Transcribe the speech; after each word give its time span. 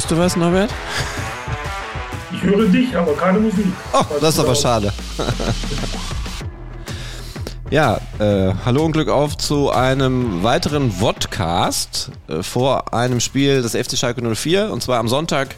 Hörst 0.00 0.12
du 0.12 0.16
was, 0.16 0.34
Norbert? 0.34 0.70
Ich 2.32 2.42
höre 2.42 2.66
dich, 2.68 2.96
aber 2.96 3.12
keine 3.12 3.38
Musik. 3.38 3.66
Oh, 3.92 4.02
das 4.18 4.32
ist 4.32 4.40
aber 4.40 4.54
schade. 4.54 4.90
ja, 7.70 8.00
äh, 8.18 8.54
hallo 8.64 8.86
und 8.86 8.92
Glück 8.92 9.10
auf 9.10 9.36
zu 9.36 9.70
einem 9.70 10.42
weiteren 10.42 10.90
Vodcast 10.90 12.12
äh, 12.28 12.42
vor 12.42 12.94
einem 12.94 13.20
Spiel 13.20 13.60
des 13.60 13.72
FC 13.72 13.98
Schalke 13.98 14.22
04 14.22 14.72
und 14.72 14.82
zwar 14.82 15.00
am 15.00 15.06
Sonntag 15.06 15.54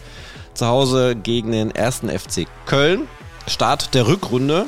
zu 0.55 0.67
Hause 0.67 1.15
gegen 1.15 1.53
den 1.53 1.71
ersten 1.71 2.09
FC 2.09 2.49
Köln. 2.67 3.07
Start 3.47 3.95
der 3.95 4.09
Rückrunde. 4.09 4.67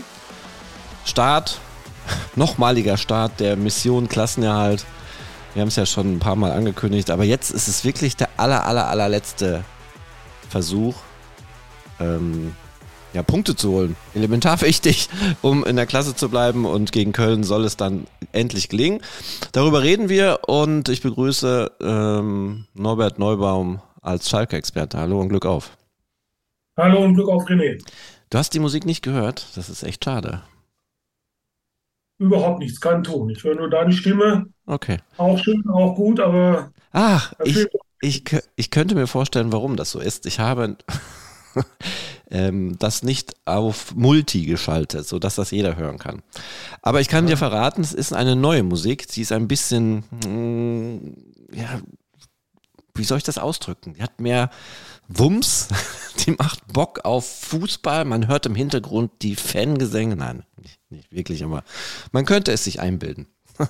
Start, 1.04 1.58
nochmaliger 2.36 2.96
Start 2.96 3.40
der 3.40 3.56
Mission 3.56 4.08
Klassenerhalt. 4.08 4.86
Wir 5.54 5.60
haben 5.60 5.68
es 5.68 5.76
ja 5.76 5.86
schon 5.86 6.16
ein 6.16 6.18
paar 6.18 6.34
Mal 6.34 6.50
angekündigt, 6.50 7.10
aber 7.10 7.22
jetzt 7.22 7.50
ist 7.50 7.68
es 7.68 7.84
wirklich 7.84 8.16
der 8.16 8.28
aller, 8.36 8.66
aller, 8.66 8.88
allerletzte 8.88 9.64
Versuch, 10.48 10.96
ähm, 12.00 12.56
ja, 13.12 13.22
Punkte 13.22 13.54
zu 13.54 13.70
holen. 13.70 13.96
Elementar 14.14 14.60
wichtig, 14.62 15.08
um 15.42 15.64
in 15.64 15.76
der 15.76 15.86
Klasse 15.86 16.16
zu 16.16 16.28
bleiben 16.28 16.64
und 16.66 16.90
gegen 16.90 17.12
Köln 17.12 17.44
soll 17.44 17.64
es 17.64 17.76
dann 17.76 18.08
endlich 18.32 18.68
gelingen. 18.68 19.00
Darüber 19.52 19.84
reden 19.84 20.08
wir 20.08 20.40
und 20.48 20.88
ich 20.88 21.02
begrüße 21.02 21.70
ähm, 21.80 22.66
Norbert 22.74 23.20
Neubaum 23.20 23.80
als 24.02 24.28
Schalke-Experte. 24.28 24.98
Hallo 24.98 25.20
und 25.20 25.28
Glück 25.28 25.46
auf. 25.46 25.76
Hallo 26.76 27.00
und 27.04 27.14
Glück 27.14 27.28
auf 27.28 27.44
René. 27.44 27.80
Du 28.30 28.38
hast 28.38 28.54
die 28.54 28.58
Musik 28.58 28.84
nicht 28.86 29.02
gehört? 29.02 29.46
Das 29.54 29.70
ist 29.70 29.84
echt 29.84 30.04
schade. 30.04 30.42
Überhaupt 32.18 32.60
nichts, 32.60 32.80
kein 32.80 33.02
Ton. 33.02 33.30
Ich 33.30 33.42
höre 33.42 33.56
nur 33.56 33.68
deine 33.68 33.92
Stimme. 33.92 34.46
Okay. 34.66 34.98
Auch 35.16 35.38
schön, 35.38 35.64
auch 35.68 35.94
gut, 35.94 36.20
aber. 36.20 36.72
Ach, 36.92 37.32
ich, 37.44 37.66
ich, 38.00 38.24
ich 38.54 38.70
könnte 38.70 38.94
mir 38.94 39.06
vorstellen, 39.06 39.52
warum 39.52 39.76
das 39.76 39.90
so 39.90 39.98
ist. 39.98 40.26
Ich 40.26 40.38
habe 40.38 40.76
ähm, 42.30 42.76
das 42.78 43.02
nicht 43.02 43.34
auf 43.46 43.94
Multi 43.94 44.46
geschaltet, 44.46 45.06
sodass 45.06 45.34
das 45.34 45.50
jeder 45.50 45.76
hören 45.76 45.98
kann. 45.98 46.22
Aber 46.82 47.00
ich 47.00 47.08
kann 47.08 47.24
ja. 47.24 47.30
dir 47.30 47.36
verraten, 47.36 47.82
es 47.82 47.92
ist 47.92 48.12
eine 48.12 48.36
neue 48.36 48.62
Musik. 48.62 49.06
Sie 49.08 49.22
ist 49.22 49.32
ein 49.32 49.48
bisschen, 49.48 50.04
mh, 50.24 50.28
mm, 50.28 51.16
ja, 51.52 51.80
wie 52.94 53.04
soll 53.04 53.18
ich 53.18 53.24
das 53.24 53.38
ausdrücken? 53.38 53.94
Die 53.94 54.02
hat 54.02 54.20
mehr 54.20 54.50
Wumms, 55.08 55.68
die 56.26 56.32
macht 56.32 56.72
Bock 56.72 57.04
auf 57.04 57.28
Fußball. 57.40 58.04
Man 58.04 58.28
hört 58.28 58.46
im 58.46 58.54
Hintergrund 58.54 59.10
die 59.22 59.36
Fangesänge. 59.36 60.16
Nein, 60.16 60.44
nicht, 60.60 60.80
nicht 60.90 61.12
wirklich, 61.12 61.44
aber 61.44 61.64
man 62.12 62.24
könnte 62.24 62.52
es 62.52 62.64
sich 62.64 62.80
einbilden. 62.80 63.26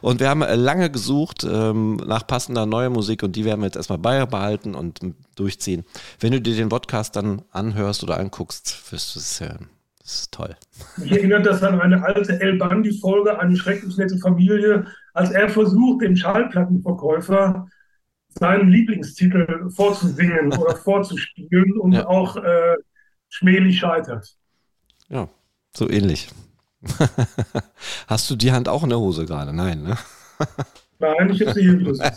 und 0.00 0.20
wir 0.20 0.30
haben 0.30 0.42
äh, 0.42 0.54
lange 0.54 0.90
gesucht 0.90 1.44
ähm, 1.44 1.96
nach 1.96 2.26
passender 2.26 2.64
neuer 2.64 2.88
Musik 2.88 3.22
und 3.22 3.36
die 3.36 3.44
werden 3.44 3.60
wir 3.60 3.66
jetzt 3.66 3.76
erstmal 3.76 3.98
beibehalten 3.98 4.74
und 4.74 5.00
durchziehen. 5.34 5.84
Wenn 6.18 6.32
du 6.32 6.40
dir 6.40 6.56
den 6.56 6.70
Podcast 6.70 7.16
dann 7.16 7.42
anhörst 7.50 8.02
oder 8.02 8.18
anguckst, 8.18 8.90
wirst 8.90 9.14
du 9.14 9.18
es 9.18 9.40
hören. 9.40 9.68
Das 10.00 10.14
ist 10.14 10.32
toll. 10.32 10.56
Mich 10.96 11.12
erinnert 11.12 11.46
das 11.46 11.62
an 11.62 11.80
eine 11.80 12.02
alte 12.02 12.40
El 12.40 12.56
Bandi-Folge, 12.56 13.38
eine 13.38 13.56
schrecklich 13.56 13.96
nette 13.98 14.18
Familie, 14.18 14.86
als 15.12 15.30
er 15.30 15.48
versucht, 15.48 16.02
dem 16.02 16.16
Schallplattenverkäufer 16.16 17.68
seinen 18.38 18.68
Lieblingstitel 18.68 19.70
vorzusingen 19.70 20.52
oder 20.58 20.76
vorzuspielen 20.76 21.78
und 21.78 21.92
ja. 21.92 22.06
auch 22.06 22.36
äh, 22.36 22.76
schmählich 23.28 23.78
scheitert. 23.78 24.36
Ja, 25.08 25.28
so 25.74 25.88
ähnlich. 25.88 26.28
Hast 28.06 28.28
du 28.30 28.36
die 28.36 28.52
Hand 28.52 28.68
auch 28.68 28.82
in 28.82 28.90
der 28.90 28.98
Hose 28.98 29.26
gerade? 29.26 29.52
Nein, 29.52 29.82
ne? 29.82 29.96
Nein, 30.98 31.30
ich 31.30 31.40
habe 31.42 31.54
sie 31.54 31.62
hier 31.62 31.78
wieder. 31.78 32.12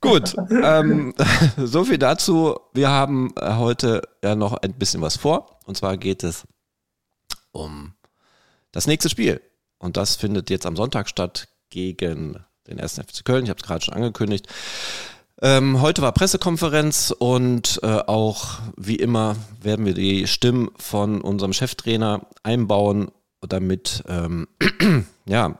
Gut, 0.00 0.34
ähm, 0.50 1.14
so 1.56 1.84
viel 1.84 1.98
dazu. 1.98 2.58
Wir 2.72 2.88
haben 2.88 3.32
äh, 3.36 3.54
heute 3.54 4.02
ja 4.22 4.34
noch 4.34 4.54
ein 4.54 4.72
bisschen 4.74 5.00
was 5.00 5.16
vor. 5.16 5.60
Und 5.64 5.76
zwar 5.76 5.96
geht 5.96 6.24
es 6.24 6.46
um 7.52 7.94
das 8.72 8.86
nächste 8.86 9.08
Spiel. 9.08 9.40
Und 9.78 9.96
das 9.96 10.16
findet 10.16 10.50
jetzt 10.50 10.66
am 10.66 10.76
Sonntag 10.76 11.08
statt 11.08 11.48
gegen 11.70 12.44
den 12.66 12.80
1. 12.80 12.94
FC 12.94 13.24
Köln. 13.24 13.44
Ich 13.44 13.50
habe 13.50 13.60
es 13.60 13.66
gerade 13.66 13.84
schon 13.84 13.94
angekündigt. 13.94 14.46
Ähm, 15.40 15.80
heute 15.80 16.02
war 16.02 16.12
Pressekonferenz 16.12 17.12
und 17.18 17.80
äh, 17.82 17.86
auch 17.86 18.60
wie 18.76 18.96
immer 18.96 19.34
werden 19.60 19.84
wir 19.84 19.94
die 19.94 20.28
Stimmen 20.28 20.70
von 20.76 21.20
unserem 21.20 21.52
Cheftrainer 21.52 22.26
einbauen, 22.44 23.10
damit 23.40 24.04
ähm, 24.06 24.46
ja 25.26 25.58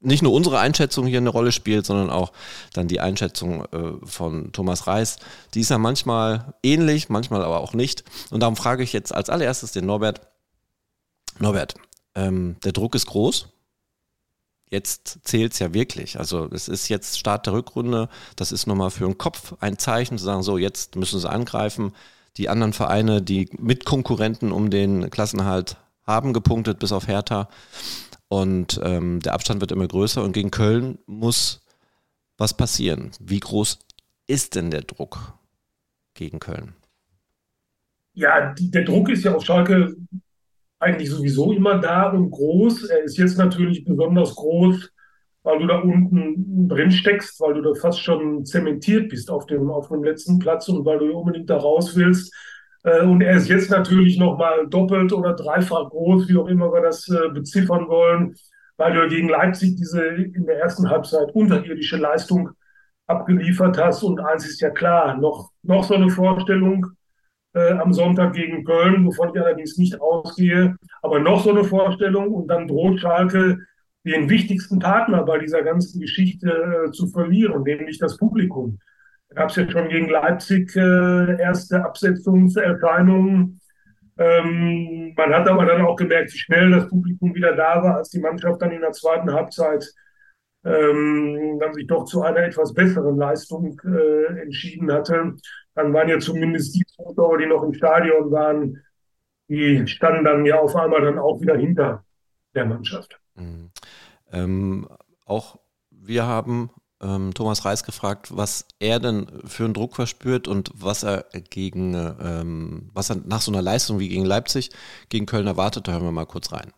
nicht 0.00 0.22
nur 0.22 0.32
unsere 0.32 0.58
Einschätzung 0.58 1.06
hier 1.06 1.18
eine 1.18 1.30
Rolle 1.30 1.52
spielt, 1.52 1.86
sondern 1.86 2.10
auch 2.10 2.32
dann 2.72 2.88
die 2.88 3.00
Einschätzung 3.00 3.64
äh, 3.66 3.92
von 4.04 4.52
Thomas 4.52 4.86
Reis. 4.88 5.18
Die 5.54 5.60
ist 5.60 5.70
ja 5.70 5.78
manchmal 5.78 6.54
ähnlich, 6.62 7.08
manchmal 7.08 7.42
aber 7.42 7.60
auch 7.60 7.72
nicht. 7.72 8.04
Und 8.30 8.40
darum 8.40 8.56
frage 8.56 8.82
ich 8.82 8.92
jetzt 8.92 9.14
als 9.14 9.30
allererstes 9.30 9.72
den 9.72 9.86
Norbert. 9.86 10.20
Norbert, 11.38 11.74
ähm, 12.16 12.56
der 12.64 12.72
Druck 12.72 12.96
ist 12.96 13.06
groß 13.06 13.53
jetzt 14.74 15.20
zählt 15.22 15.52
es 15.54 15.60
ja 15.60 15.72
wirklich. 15.72 16.18
Also 16.18 16.48
es 16.52 16.68
ist 16.68 16.88
jetzt 16.88 17.18
Start 17.18 17.46
der 17.46 17.54
Rückrunde, 17.54 18.08
das 18.36 18.52
ist 18.52 18.66
nochmal 18.66 18.90
für 18.90 19.06
den 19.06 19.16
Kopf 19.16 19.54
ein 19.60 19.78
Zeichen 19.78 20.18
zu 20.18 20.24
sagen, 20.24 20.42
so 20.42 20.58
jetzt 20.58 20.96
müssen 20.96 21.20
sie 21.20 21.30
angreifen. 21.30 21.94
Die 22.36 22.48
anderen 22.48 22.72
Vereine, 22.72 23.22
die 23.22 23.48
Mitkonkurrenten 23.58 24.52
um 24.52 24.68
den 24.68 25.08
Klassenhalt 25.08 25.76
haben 26.02 26.32
gepunktet, 26.32 26.80
bis 26.80 26.92
auf 26.92 27.06
Hertha. 27.06 27.48
Und 28.28 28.80
ähm, 28.82 29.20
der 29.20 29.34
Abstand 29.34 29.60
wird 29.60 29.72
immer 29.72 29.86
größer 29.86 30.22
und 30.22 30.32
gegen 30.32 30.50
Köln 30.50 30.98
muss 31.06 31.64
was 32.36 32.54
passieren. 32.54 33.12
Wie 33.20 33.38
groß 33.38 33.78
ist 34.26 34.56
denn 34.56 34.70
der 34.70 34.82
Druck 34.82 35.34
gegen 36.14 36.40
Köln? 36.40 36.74
Ja, 38.14 38.52
die, 38.54 38.70
der 38.70 38.84
Druck 38.84 39.08
ist 39.08 39.24
ja 39.24 39.34
auf 39.34 39.44
Schalke 39.44 39.96
eigentlich 40.84 41.10
sowieso 41.10 41.52
immer 41.52 41.78
da 41.78 42.10
und 42.10 42.30
groß. 42.30 42.84
Er 42.90 43.02
ist 43.04 43.16
jetzt 43.16 43.38
natürlich 43.38 43.84
besonders 43.84 44.34
groß, 44.34 44.90
weil 45.42 45.58
du 45.58 45.66
da 45.66 45.78
unten 45.78 46.68
drin 46.68 46.90
steckst, 46.90 47.40
weil 47.40 47.54
du 47.54 47.62
da 47.62 47.74
fast 47.74 48.00
schon 48.00 48.44
zementiert 48.44 49.08
bist 49.08 49.30
auf 49.30 49.46
dem, 49.46 49.70
auf 49.70 49.88
dem 49.88 50.04
letzten 50.04 50.38
Platz 50.38 50.68
und 50.68 50.84
weil 50.84 50.98
du 50.98 51.12
unbedingt 51.12 51.50
da 51.50 51.56
raus 51.56 51.96
willst. 51.96 52.32
Äh, 52.84 53.02
und 53.02 53.22
er 53.22 53.36
ist 53.36 53.48
jetzt 53.48 53.70
natürlich 53.70 54.18
nochmal 54.18 54.66
doppelt 54.68 55.12
oder 55.12 55.34
dreifach 55.34 55.90
groß, 55.90 56.28
wie 56.28 56.36
auch 56.36 56.48
immer 56.48 56.72
wir 56.72 56.82
das 56.82 57.08
äh, 57.08 57.28
beziffern 57.32 57.88
wollen, 57.88 58.34
weil 58.76 58.94
du 58.94 59.08
gegen 59.08 59.28
Leipzig 59.28 59.76
diese 59.76 60.04
in 60.04 60.46
der 60.46 60.58
ersten 60.58 60.88
Halbzeit 60.90 61.34
unterirdische 61.34 61.96
Leistung 61.96 62.50
abgeliefert 63.06 63.78
hast. 63.78 64.02
Und 64.02 64.20
eins 64.20 64.46
ist 64.46 64.60
ja 64.60 64.70
klar, 64.70 65.16
noch, 65.16 65.50
noch 65.62 65.84
so 65.84 65.94
eine 65.94 66.10
Vorstellung, 66.10 66.86
äh, 67.54 67.72
am 67.72 67.92
Sonntag 67.92 68.34
gegen 68.34 68.64
Köln, 68.64 69.06
wovon 69.06 69.30
ich 69.32 69.40
allerdings 69.40 69.78
nicht 69.78 70.00
ausgehe. 70.00 70.76
Aber 71.02 71.20
noch 71.20 71.42
so 71.42 71.50
eine 71.50 71.64
Vorstellung 71.64 72.32
und 72.32 72.48
dann 72.48 72.66
droht 72.68 73.00
Schalke 73.00 73.58
den 74.04 74.28
wichtigsten 74.28 74.78
Partner 74.80 75.22
bei 75.22 75.38
dieser 75.38 75.62
ganzen 75.62 76.00
Geschichte 76.00 76.86
äh, 76.88 76.90
zu 76.90 77.06
verlieren, 77.06 77.62
nämlich 77.62 77.98
das 77.98 78.18
Publikum. 78.18 78.78
Da 79.30 79.36
gab 79.36 79.50
es 79.50 79.56
ja 79.56 79.70
schon 79.70 79.88
gegen 79.88 80.10
Leipzig 80.10 80.76
äh, 80.76 81.40
erste 81.40 81.82
Absetzungserscheinungen. 81.84 83.60
Ähm, 84.18 85.14
man 85.16 85.32
hat 85.32 85.48
aber 85.48 85.64
dann 85.64 85.82
auch 85.82 85.96
gemerkt, 85.96 86.34
wie 86.34 86.38
schnell 86.38 86.70
das 86.70 86.88
Publikum 86.88 87.34
wieder 87.34 87.56
da 87.56 87.82
war, 87.82 87.96
als 87.96 88.10
die 88.10 88.20
Mannschaft 88.20 88.60
dann 88.60 88.72
in 88.72 88.82
der 88.82 88.92
zweiten 88.92 89.32
Halbzeit 89.32 89.90
ähm, 90.64 91.58
dann 91.60 91.74
sich 91.74 91.86
doch 91.86 92.04
zu 92.04 92.22
einer 92.22 92.40
etwas 92.40 92.72
besseren 92.74 93.16
Leistung 93.16 93.80
äh, 93.84 94.40
entschieden 94.42 94.92
hatte 94.92 95.34
dann 95.74 95.92
waren 95.92 96.08
ja 96.08 96.18
zumindest 96.18 96.74
die 96.74 96.84
Zuschauer, 96.86 97.38
die 97.38 97.46
noch 97.46 97.62
im 97.62 97.74
Stadion 97.74 98.30
waren, 98.30 98.82
die 99.48 99.86
standen 99.86 100.24
dann 100.24 100.46
ja 100.46 100.58
auf 100.58 100.74
einmal 100.74 101.02
dann 101.02 101.18
auch 101.18 101.40
wieder 101.40 101.56
hinter 101.56 102.04
der 102.54 102.66
Mannschaft. 102.66 103.18
Mhm. 103.34 103.70
Ähm, 104.32 104.88
auch 105.26 105.58
wir 105.90 106.26
haben 106.26 106.70
ähm, 107.02 107.34
Thomas 107.34 107.64
Reis 107.64 107.84
gefragt, 107.84 108.28
was 108.36 108.66
er 108.78 109.00
denn 109.00 109.26
für 109.44 109.64
einen 109.64 109.74
Druck 109.74 109.96
verspürt 109.96 110.48
und 110.48 110.70
was 110.74 111.02
er 111.02 111.26
gegen, 111.50 111.94
ähm, 111.94 112.90
was 112.92 113.10
er 113.10 113.16
nach 113.24 113.40
so 113.40 113.52
einer 113.52 113.62
Leistung 113.62 113.98
wie 113.98 114.08
gegen 114.08 114.24
Leipzig, 114.24 114.70
gegen 115.08 115.26
Köln 115.26 115.46
erwartet. 115.46 115.88
Da 115.88 115.92
hören 115.92 116.04
wir 116.04 116.12
mal 116.12 116.26
kurz 116.26 116.52
rein. 116.52 116.72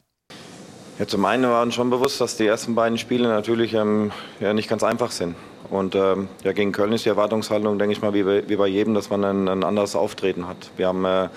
Ja, 0.99 1.07
zum 1.07 1.25
einen 1.27 1.45
war 1.45 1.63
uns 1.63 1.75
schon 1.75 1.91
bewusst, 1.91 2.21
dass 2.21 2.39
die 2.39 2.47
ersten 2.47 2.75
beiden 2.75 2.97
Spiele 2.97 3.29
natürlich 3.29 3.75
ähm, 3.75 4.13
ja, 4.41 4.55
nicht 4.55 4.69
ganz 4.69 4.83
einfach 4.83 5.11
sind. 5.11 5.37
Und 5.71 5.95
ähm, 5.95 6.29
ja, 6.45 6.53
gegen 6.53 6.73
Köln 6.73 6.93
ist 6.93 7.05
die 7.05 7.09
Erwartungshaltung, 7.09 7.79
denke 7.79 7.93
ich 7.93 8.03
mal, 8.03 8.15
wie 8.15 8.23
bei, 8.23 8.49
wie 8.49 8.57
bei 8.57 8.67
jedem, 8.67 8.95
dass 8.95 9.11
man 9.11 9.25
ein, 9.25 9.49
ein 9.49 9.65
anderes 9.65 9.97
Auftreten 9.97 10.49
hat. 10.49 10.71
Wir 10.77 10.89
haben, 10.89 11.05
äh, 11.05 11.29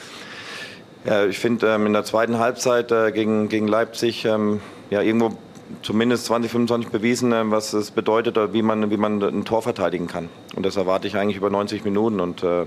ja, 1.06 1.26
ich 1.26 1.40
finde, 1.40 1.68
ähm, 1.68 1.86
in 1.86 1.94
der 1.94 2.04
zweiten 2.04 2.40
Halbzeit 2.40 2.92
äh, 2.92 3.12
gegen, 3.12 3.50
gegen 3.50 3.68
Leipzig 3.68 4.26
ähm, 4.26 4.62
ja, 4.90 5.02
irgendwo 5.02 5.32
zumindest 5.82 6.26
20, 6.26 6.52
25 6.52 6.92
bewiesen, 6.92 7.32
äh, 7.32 7.50
was 7.52 7.74
es 7.74 7.92
bedeutet, 7.92 8.38
wie 8.54 8.62
man, 8.62 8.92
wie 8.92 8.98
man 8.98 9.22
ein 9.22 9.46
Tor 9.46 9.62
verteidigen 9.62 10.08
kann. 10.08 10.30
Und 10.56 10.66
das 10.66 10.76
erwarte 10.76 11.08
ich 11.08 11.16
eigentlich 11.16 11.38
über 11.38 11.50
90 11.50 11.84
Minuten. 11.84 12.20
Und 12.20 12.44
äh, 12.44 12.66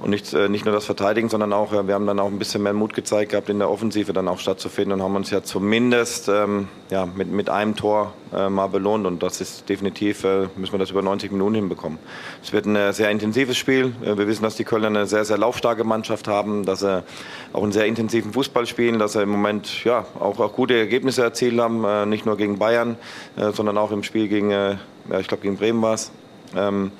und 0.00 0.10
nicht, 0.10 0.32
äh, 0.32 0.48
nicht 0.48 0.64
nur 0.64 0.74
das 0.74 0.84
Verteidigen, 0.84 1.28
sondern 1.28 1.52
auch, 1.52 1.72
wir 1.72 1.94
haben 1.94 2.06
dann 2.06 2.20
auch 2.20 2.28
ein 2.28 2.38
bisschen 2.38 2.62
mehr 2.62 2.72
Mut 2.72 2.94
gezeigt 2.94 3.32
gehabt, 3.32 3.48
in 3.48 3.58
der 3.58 3.70
Offensive 3.70 4.12
dann 4.12 4.28
auch 4.28 4.38
stattzufinden 4.38 4.92
und 4.92 5.02
haben 5.02 5.16
uns 5.16 5.30
ja 5.30 5.42
zumindest 5.42 6.28
ähm, 6.28 6.68
ja, 6.90 7.06
mit, 7.06 7.30
mit 7.30 7.50
einem 7.50 7.76
Tor 7.76 8.12
äh, 8.32 8.48
mal 8.48 8.68
belohnt 8.68 9.06
und 9.06 9.22
das 9.22 9.40
ist 9.40 9.68
definitiv, 9.68 10.24
äh, 10.24 10.48
müssen 10.56 10.72
wir 10.72 10.78
das 10.78 10.90
über 10.90 11.02
90 11.02 11.32
Minuten 11.32 11.54
hinbekommen. 11.56 11.98
Es 12.42 12.52
wird 12.52 12.66
ein 12.66 12.76
äh, 12.76 12.92
sehr 12.92 13.10
intensives 13.10 13.56
Spiel. 13.56 13.94
Äh, 14.02 14.16
wir 14.16 14.26
wissen, 14.26 14.42
dass 14.42 14.56
die 14.56 14.64
Kölner 14.64 14.88
eine 14.88 15.06
sehr, 15.06 15.24
sehr 15.24 15.38
laufstarke 15.38 15.84
Mannschaft 15.84 16.28
haben, 16.28 16.64
dass 16.64 16.80
sie 16.80 17.02
auch 17.52 17.62
einen 17.62 17.72
sehr 17.72 17.86
intensiven 17.86 18.32
Fußball 18.32 18.66
spielen, 18.66 18.98
dass 18.98 19.14
sie 19.14 19.22
im 19.22 19.30
Moment 19.30 19.84
ja, 19.84 20.04
auch, 20.18 20.38
auch 20.38 20.52
gute 20.52 20.74
Ergebnisse 20.74 21.22
erzielt 21.22 21.58
haben, 21.58 21.84
äh, 21.84 22.06
nicht 22.06 22.26
nur 22.26 22.36
gegen 22.36 22.58
Bayern, 22.58 22.96
sondern 23.52 23.78
auch 23.78 23.92
im 23.92 24.02
Spiel 24.02 24.28
gegen, 24.28 24.50
ja, 24.50 24.78
ich 25.18 25.28
glaube 25.28 25.42
gegen 25.42 25.56
Bremen 25.56 25.80
war 25.82 25.94
es. 25.94 26.10
Ähm, 26.56 26.92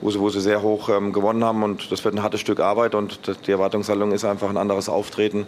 wo 0.00 0.10
sie, 0.10 0.20
wo 0.20 0.28
sie 0.30 0.40
sehr 0.40 0.62
hoch 0.62 0.88
ähm, 0.88 1.12
gewonnen 1.12 1.44
haben. 1.44 1.62
Und 1.62 1.90
das 1.92 2.04
wird 2.04 2.14
ein 2.14 2.22
hartes 2.22 2.40
Stück 2.40 2.60
Arbeit 2.60 2.94
und 2.94 3.20
die 3.46 3.50
Erwartungshaltung 3.50 4.12
ist 4.12 4.24
einfach 4.24 4.48
ein 4.48 4.56
anderes 4.56 4.88
Auftreten 4.88 5.46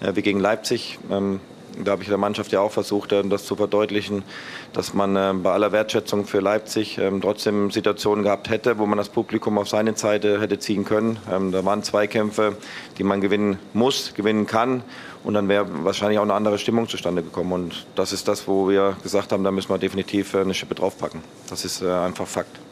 äh, 0.00 0.14
wie 0.14 0.22
gegen 0.22 0.40
Leipzig. 0.40 0.98
Ähm, 1.10 1.40
da 1.84 1.92
habe 1.92 2.02
ich 2.02 2.08
der 2.08 2.18
Mannschaft 2.18 2.50
ja 2.52 2.60
auch 2.60 2.72
versucht, 2.72 3.12
äh, 3.12 3.22
das 3.24 3.44
zu 3.44 3.56
verdeutlichen, 3.56 4.22
dass 4.72 4.94
man 4.94 5.16
äh, 5.16 5.32
bei 5.34 5.52
aller 5.52 5.72
Wertschätzung 5.72 6.26
für 6.26 6.40
Leipzig 6.40 6.98
ähm, 6.98 7.20
trotzdem 7.20 7.70
Situationen 7.70 8.24
gehabt 8.24 8.50
hätte, 8.50 8.78
wo 8.78 8.86
man 8.86 8.98
das 8.98 9.08
Publikum 9.08 9.58
auf 9.58 9.68
seine 9.68 9.96
Seite 9.96 10.40
hätte 10.40 10.58
ziehen 10.58 10.84
können. 10.84 11.18
Ähm, 11.30 11.52
da 11.52 11.64
waren 11.64 11.82
Zweikämpfe, 11.82 12.56
die 12.98 13.04
man 13.04 13.20
gewinnen 13.20 13.58
muss, 13.74 14.14
gewinnen 14.14 14.46
kann. 14.46 14.82
Und 15.24 15.34
dann 15.34 15.48
wäre 15.48 15.66
wahrscheinlich 15.84 16.18
auch 16.18 16.22
eine 16.22 16.34
andere 16.34 16.58
Stimmung 16.58 16.88
zustande 16.88 17.22
gekommen. 17.22 17.52
Und 17.52 17.86
das 17.96 18.12
ist 18.12 18.28
das, 18.28 18.46
wo 18.48 18.68
wir 18.68 18.96
gesagt 19.02 19.32
haben, 19.32 19.44
da 19.44 19.50
müssen 19.50 19.70
wir 19.70 19.78
definitiv 19.78 20.34
äh, 20.34 20.40
eine 20.40 20.54
Schippe 20.54 20.74
draufpacken. 20.74 21.22
Das 21.48 21.64
ist 21.64 21.82
äh, 21.82 21.90
einfach 21.90 22.26
Fakt. 22.26 22.67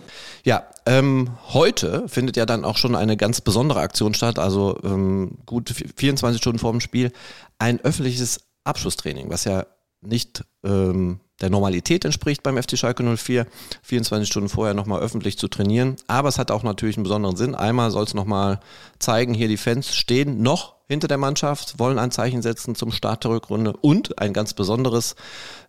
Ja, 0.46 0.62
ähm, 0.86 1.30
heute 1.48 2.08
findet 2.08 2.36
ja 2.36 2.46
dann 2.46 2.64
auch 2.64 2.76
schon 2.76 2.94
eine 2.94 3.16
ganz 3.16 3.40
besondere 3.40 3.80
Aktion 3.80 4.14
statt, 4.14 4.38
also 4.38 4.78
ähm, 4.84 5.38
gut 5.44 5.74
24 5.96 6.40
Stunden 6.40 6.60
vor 6.60 6.70
dem 6.70 6.80
Spiel, 6.80 7.10
ein 7.58 7.80
öffentliches 7.80 8.42
Abschlusstraining, 8.62 9.28
was 9.28 9.42
ja 9.42 9.66
nicht 10.02 10.44
ähm, 10.62 11.18
der 11.40 11.50
Normalität 11.50 12.04
entspricht 12.04 12.44
beim 12.44 12.62
FC 12.62 12.78
Schalke 12.78 13.02
04, 13.02 13.48
24 13.82 14.28
Stunden 14.28 14.48
vorher 14.48 14.74
nochmal 14.74 15.00
öffentlich 15.00 15.36
zu 15.36 15.48
trainieren. 15.48 15.96
Aber 16.06 16.28
es 16.28 16.38
hat 16.38 16.52
auch 16.52 16.62
natürlich 16.62 16.96
einen 16.96 17.02
besonderen 17.02 17.34
Sinn. 17.34 17.56
Einmal 17.56 17.90
soll 17.90 18.04
es 18.04 18.14
nochmal 18.14 18.60
zeigen, 19.00 19.34
hier 19.34 19.48
die 19.48 19.56
Fans 19.56 19.96
stehen 19.96 20.42
noch 20.42 20.75
hinter 20.86 21.08
der 21.08 21.18
Mannschaft, 21.18 21.78
wollen 21.78 21.98
ein 21.98 22.10
Zeichen 22.10 22.42
setzen 22.42 22.74
zum 22.74 22.92
Start 22.92 23.24
der 23.24 23.32
Rückrunde 23.32 23.72
und 23.72 24.18
ein 24.18 24.32
ganz 24.32 24.54
besonderes, 24.54 25.16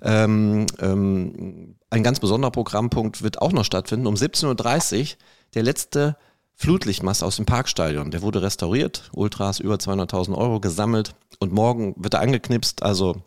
ähm, 0.02 0.68
ähm, 0.80 1.76
ein 1.90 2.04
ganz 2.04 2.20
besonderer 2.20 2.52
Programmpunkt 2.52 3.24
wird 3.24 3.42
auch 3.42 3.52
noch 3.52 3.66
stattfinden. 3.66 4.08
Um 4.08 4.16
17.30 4.16 5.00
Uhr 5.00 5.18
der 5.56 5.64
letzte 5.64 6.18
Flutlichtmast 6.56 7.24
aus 7.24 7.36
dem 7.36 7.46
Parkstadion. 7.46 8.12
Der 8.12 8.22
wurde 8.22 8.42
restauriert, 8.42 9.10
Ultras 9.14 9.60
über 9.60 9.76
200.000 9.76 10.36
Euro 10.36 10.60
gesammelt 10.60 11.14
und 11.40 11.54
morgen 11.54 11.94
wird 11.98 12.16
er 12.16 12.22
angeknipst. 12.22 12.82
Also 12.82 13.22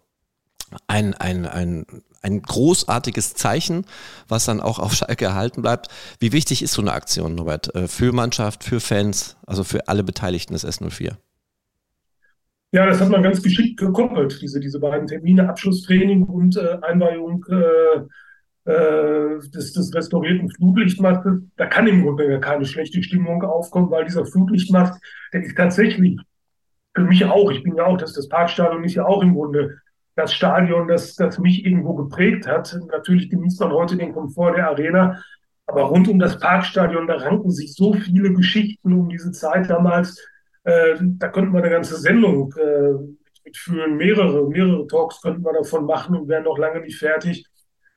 ein, 0.87 1.15
ein, 1.15 1.47
ein, 1.47 1.87
ein 2.23 2.43
großartiges 2.43 3.35
Zeichen, 3.35 3.87
was 4.29 4.45
dann 4.45 4.61
auch 4.61 4.79
auf 4.79 4.95
Schalke 4.95 5.25
erhalten 5.25 5.63
bleibt. 5.63 5.89
Wie 6.19 6.33
wichtig 6.33 6.63
ist 6.63 6.73
so 6.73 6.83
eine 6.83 6.93
Aktion, 6.93 7.35
Norbert, 7.35 7.75
äh, 7.75 7.89
für 7.89 8.13
Mannschaft, 8.13 8.65
für 8.65 8.81
Fans, 8.81 9.37
also 9.47 9.65
für 9.65 9.89
alle 9.89 10.05
Beteiligten 10.05 10.53
des 10.53 10.67
S04? 10.67 11.17
Ja, 12.73 12.87
das 12.87 13.01
hat 13.01 13.09
man 13.09 13.23
ganz 13.23 13.43
geschickt 13.43 13.81
gekoppelt, 13.81 14.41
diese, 14.41 14.61
diese 14.61 14.79
beiden 14.79 15.09
Termine, 15.09 15.49
Abschlusstraining 15.49 16.23
und 16.23 16.57
äh, 16.57 16.79
Einweihung 16.83 17.45
äh, 17.49 18.71
äh, 18.71 19.39
des, 19.53 19.73
des 19.73 19.93
restaurierten 19.93 20.49
Flutlichtmastes. 20.51 21.43
Da 21.57 21.67
kann 21.67 21.89
im 21.89 22.03
Grunde 22.03 22.39
keine 22.39 22.65
schlechte 22.65 23.03
Stimmung 23.03 23.43
aufkommen, 23.43 23.91
weil 23.91 24.05
dieser 24.05 24.25
Flutlichtmast, 24.25 25.03
der 25.33 25.43
ist 25.43 25.57
tatsächlich 25.57 26.17
für 26.95 27.03
mich 27.03 27.25
auch, 27.25 27.51
ich 27.51 27.65
bin 27.65 27.75
ja 27.75 27.87
auch, 27.87 27.97
das, 27.97 28.13
das 28.13 28.29
Parkstadion 28.29 28.85
ist 28.85 28.95
ja 28.95 29.05
auch 29.05 29.23
im 29.23 29.35
Grunde 29.35 29.79
das 30.15 30.33
Stadion, 30.33 30.87
das, 30.87 31.17
das 31.17 31.39
mich 31.39 31.65
irgendwo 31.65 31.95
geprägt 31.95 32.47
hat. 32.47 32.77
Natürlich 32.93 33.31
genießt 33.31 33.61
man 33.61 33.73
heute 33.73 33.97
den 33.97 34.13
Komfort 34.13 34.55
der 34.55 34.69
Arena, 34.69 35.21
aber 35.67 35.83
rund 35.83 36.07
um 36.07 36.19
das 36.21 36.39
Parkstadion, 36.39 37.09
da 37.09 37.17
ranken 37.17 37.51
sich 37.51 37.75
so 37.75 37.95
viele 37.95 38.33
Geschichten 38.33 38.93
um 38.93 39.09
diese 39.09 39.33
Zeit 39.33 39.71
damals 39.71 40.21
äh, 40.65 40.97
da 41.01 41.29
könnten 41.29 41.53
wir 41.53 41.61
eine 41.61 41.71
ganze 41.71 41.97
Sendung 41.97 42.53
äh, 42.57 42.93
mitführen, 43.45 43.97
mehrere, 43.97 44.49
mehrere 44.49 44.87
Talks 44.87 45.21
könnten 45.21 45.43
wir 45.43 45.53
davon 45.53 45.87
machen 45.87 46.17
und 46.17 46.29
wären 46.29 46.45
noch 46.45 46.59
lange 46.59 46.81
nicht 46.81 46.99
fertig. 46.99 47.47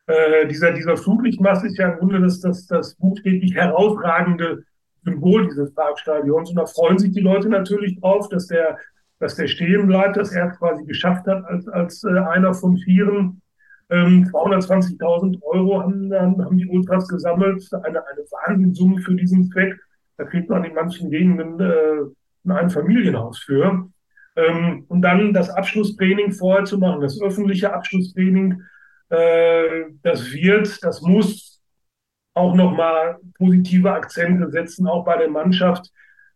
Äh, 0.07 0.47
dieser, 0.47 0.71
dieser 0.71 0.97
Flutlichtmast 0.97 1.65
ist 1.65 1.77
ja 1.77 1.89
im 1.89 1.99
Grunde 1.99 2.21
das, 2.21 2.39
das, 2.39 2.65
das 2.67 2.95
buchstäblich 2.95 3.53
herausragende 3.55 4.63
Symbol 5.03 5.47
dieses 5.47 5.73
Parkstadions. 5.73 6.49
Und 6.49 6.55
da 6.55 6.65
freuen 6.65 6.97
sich 6.97 7.11
die 7.11 7.21
Leute 7.21 7.49
natürlich 7.49 7.99
drauf, 7.99 8.29
dass 8.29 8.47
der, 8.47 8.77
dass 9.19 9.35
der 9.35 9.47
stehen 9.47 9.87
bleibt, 9.87 10.17
dass 10.17 10.31
er 10.31 10.47
es 10.47 10.57
quasi 10.57 10.83
geschafft 10.85 11.25
hat 11.27 11.45
als, 11.45 11.67
als 11.67 12.03
äh, 12.03 12.17
einer 12.17 12.53
von 12.53 12.77
vieren. 12.77 13.41
Ähm, 13.89 14.29
220.000 14.31 15.41
Euro 15.43 15.81
haben, 15.81 16.11
haben 16.13 16.57
die 16.57 16.67
Ultras 16.67 17.07
gesammelt, 17.07 17.63
eine, 17.73 18.05
eine 18.05 18.21
Wahnsinnssumme 18.31 19.01
für 19.01 19.13
diesen 19.13 19.51
Zweck. 19.51 19.77
Da 20.17 20.23
kriegt 20.25 20.49
man 20.49 20.63
in 20.63 20.73
manchen 20.73 21.09
Gegenden 21.09 21.59
äh, 21.59 22.05
in 22.43 22.51
einem 22.51 22.69
Familienhaus 22.69 23.39
für. 23.39 23.89
Ähm, 24.35 24.85
und 24.87 25.01
dann 25.01 25.33
das 25.33 25.49
Abschlusstraining 25.49 26.31
vorher 26.31 26.65
zu 26.65 26.77
machen, 26.77 27.01
das 27.01 27.21
öffentliche 27.21 27.73
Abschlusstraining, 27.73 28.61
äh, 29.09 29.85
das 30.01 30.31
wird, 30.31 30.83
das 30.83 31.01
muss 31.01 31.61
auch 32.33 32.55
nochmal 32.55 33.19
positive 33.37 33.91
Akzente 33.91 34.49
setzen, 34.49 34.87
auch 34.87 35.05
bei 35.05 35.17
der 35.17 35.29
Mannschaft, 35.29 35.91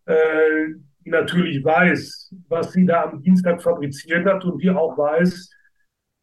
äh, 0.05 0.73
die 1.03 1.09
natürlich 1.09 1.63
weiß, 1.63 2.35
was 2.49 2.73
sie 2.73 2.85
da 2.85 3.03
am 3.05 3.21
Dienstag 3.21 3.61
fabriziert 3.61 4.25
hat 4.25 4.45
und 4.45 4.61
die 4.61 4.69
auch 4.69 4.97
weiß, 4.97 5.49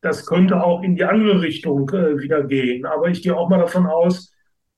das 0.00 0.26
könnte 0.26 0.62
auch 0.62 0.82
in 0.82 0.96
die 0.96 1.04
andere 1.04 1.40
Richtung 1.40 1.88
äh, 1.90 2.20
wieder 2.20 2.44
gehen. 2.44 2.84
Aber 2.84 3.08
ich 3.08 3.22
gehe 3.22 3.34
auch 3.34 3.48
mal 3.48 3.58
davon 3.58 3.86
aus, 3.86 4.32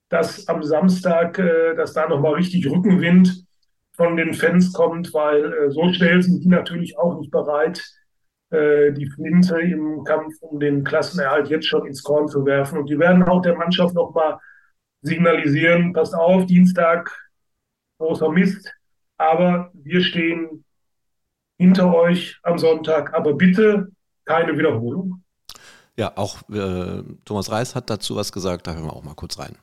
dass 0.08 0.48
am 0.48 0.62
Samstag, 0.62 1.38
äh, 1.38 1.74
dass 1.74 1.92
da 1.92 2.08
nochmal 2.08 2.34
richtig 2.34 2.70
Rückenwind 2.70 3.45
von 3.96 4.16
den 4.16 4.34
Fans 4.34 4.72
kommt, 4.72 5.12
weil 5.14 5.52
äh, 5.52 5.70
so 5.70 5.92
schnell 5.92 6.22
sind 6.22 6.44
die 6.44 6.48
natürlich 6.48 6.98
auch 6.98 7.18
nicht 7.18 7.30
bereit, 7.30 7.82
äh, 8.50 8.92
die 8.92 9.06
Flinte 9.06 9.60
im 9.60 10.04
Kampf 10.04 10.34
um 10.40 10.60
den 10.60 10.84
Klassenerhalt 10.84 11.48
jetzt 11.48 11.66
schon 11.66 11.86
ins 11.86 12.02
Korn 12.02 12.28
zu 12.28 12.44
werfen. 12.44 12.78
Und 12.78 12.90
die 12.90 12.98
werden 12.98 13.22
auch 13.22 13.42
der 13.42 13.56
Mannschaft 13.56 13.94
nochmal 13.94 14.38
signalisieren, 15.02 15.92
passt 15.92 16.14
auf, 16.14 16.46
Dienstag, 16.46 17.10
großer 17.98 18.30
Mist, 18.30 18.72
aber 19.16 19.70
wir 19.74 20.02
stehen 20.02 20.64
hinter 21.58 21.94
euch 21.94 22.38
am 22.42 22.58
Sonntag, 22.58 23.14
aber 23.14 23.34
bitte 23.34 23.88
keine 24.24 24.58
Wiederholung. 24.58 25.22
Ja, 25.96 26.12
auch 26.16 26.42
äh, 26.50 27.02
Thomas 27.24 27.50
Reis 27.50 27.74
hat 27.74 27.88
dazu 27.88 28.16
was 28.16 28.30
gesagt, 28.32 28.66
da 28.66 28.74
hören 28.74 28.84
wir 28.84 28.92
auch 28.92 29.04
mal 29.04 29.14
kurz 29.14 29.38
rein. 29.38 29.56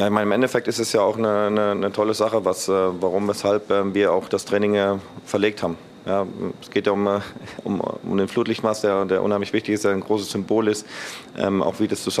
Ja, 0.00 0.06
ich 0.06 0.12
meine, 0.12 0.26
im 0.26 0.30
Endeffekt 0.32 0.68
ist 0.68 0.78
es 0.78 0.92
ja 0.92 1.00
auch 1.00 1.18
eine, 1.18 1.46
eine, 1.46 1.70
eine 1.72 1.90
tolle 1.90 2.14
Sache, 2.14 2.44
was, 2.44 2.68
äh, 2.68 2.72
warum, 2.72 3.26
weshalb 3.26 3.68
äh, 3.68 3.94
wir 3.94 4.12
auch 4.12 4.28
das 4.28 4.44
Training 4.44 4.76
äh, 4.76 4.94
verlegt 5.24 5.64
haben. 5.64 5.76
Ja, 6.06 6.24
es 6.62 6.70
geht 6.70 6.86
ja 6.86 6.92
um, 6.92 7.08
um, 7.64 7.80
um 7.80 8.16
den 8.16 8.28
Flutlichtmast, 8.28 8.84
der, 8.84 9.06
der 9.06 9.24
unheimlich 9.24 9.52
wichtig 9.52 9.74
ist, 9.74 9.84
der 9.84 9.90
ein 9.90 10.00
großes 10.00 10.30
Symbol 10.30 10.68
ist, 10.68 10.86
ähm, 11.36 11.64
auch 11.64 11.80
wie 11.80 11.88
das 11.88 12.04
zu, 12.04 12.12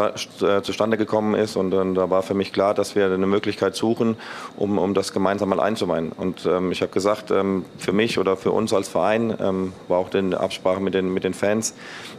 zustande 0.62 0.96
gekommen 0.96 1.36
ist. 1.36 1.54
Und, 1.54 1.72
und, 1.72 1.94
da 1.94 2.10
war 2.10 2.24
für 2.24 2.34
mich 2.34 2.52
klar, 2.52 2.74
dass 2.74 2.96
wir 2.96 3.12
eine 3.12 3.28
Möglichkeit 3.28 3.76
suchen, 3.76 4.16
um, 4.56 4.76
um 4.78 4.92
das 4.92 5.12
gemeinsam 5.12 5.50
mal 5.50 5.60
einzuweihen. 5.60 6.10
Und 6.10 6.46
ähm, 6.46 6.72
ich 6.72 6.82
habe 6.82 6.90
gesagt, 6.90 7.30
ähm, 7.30 7.64
für 7.78 7.92
mich 7.92 8.18
oder 8.18 8.36
für 8.36 8.50
uns 8.50 8.72
als 8.72 8.88
Verein, 8.88 9.32
ähm, 9.40 9.72
war 9.86 9.98
auch 9.98 10.12
in 10.14 10.34
Absprache 10.34 10.80
mit 10.80 10.94
den, 10.94 11.14
mit 11.14 11.22
den 11.22 11.32
Fans, 11.32 11.76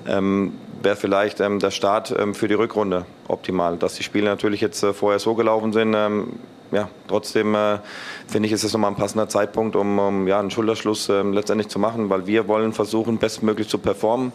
ähm, 0.07 0.53
wäre 0.81 0.95
vielleicht 0.95 1.39
ähm, 1.39 1.59
der 1.59 1.71
Start 1.71 2.13
ähm, 2.17 2.33
für 2.33 2.47
die 2.47 2.53
Rückrunde 2.53 3.05
optimal. 3.27 3.77
Dass 3.77 3.95
die 3.95 4.03
Spiele 4.03 4.25
natürlich 4.25 4.61
jetzt 4.61 4.83
äh, 4.83 4.93
vorher 4.93 5.19
so 5.19 5.35
gelaufen 5.35 5.73
sind, 5.73 5.93
ähm, 5.95 6.39
ja, 6.71 6.89
trotzdem 7.07 7.55
äh, 7.55 7.79
finde 8.27 8.47
ich, 8.47 8.53
ist 8.53 8.63
es 8.63 8.73
nochmal 8.73 8.91
ein 8.91 8.97
passender 8.97 9.27
Zeitpunkt, 9.27 9.75
um, 9.75 9.97
um 9.97 10.27
ja, 10.27 10.39
einen 10.39 10.51
Schulterschluss 10.51 11.09
äh, 11.09 11.21
letztendlich 11.23 11.67
zu 11.69 11.79
machen, 11.79 12.09
weil 12.09 12.27
wir 12.27 12.47
wollen 12.47 12.73
versuchen, 12.73 13.17
bestmöglich 13.17 13.67
zu 13.67 13.79
performen. 13.79 14.31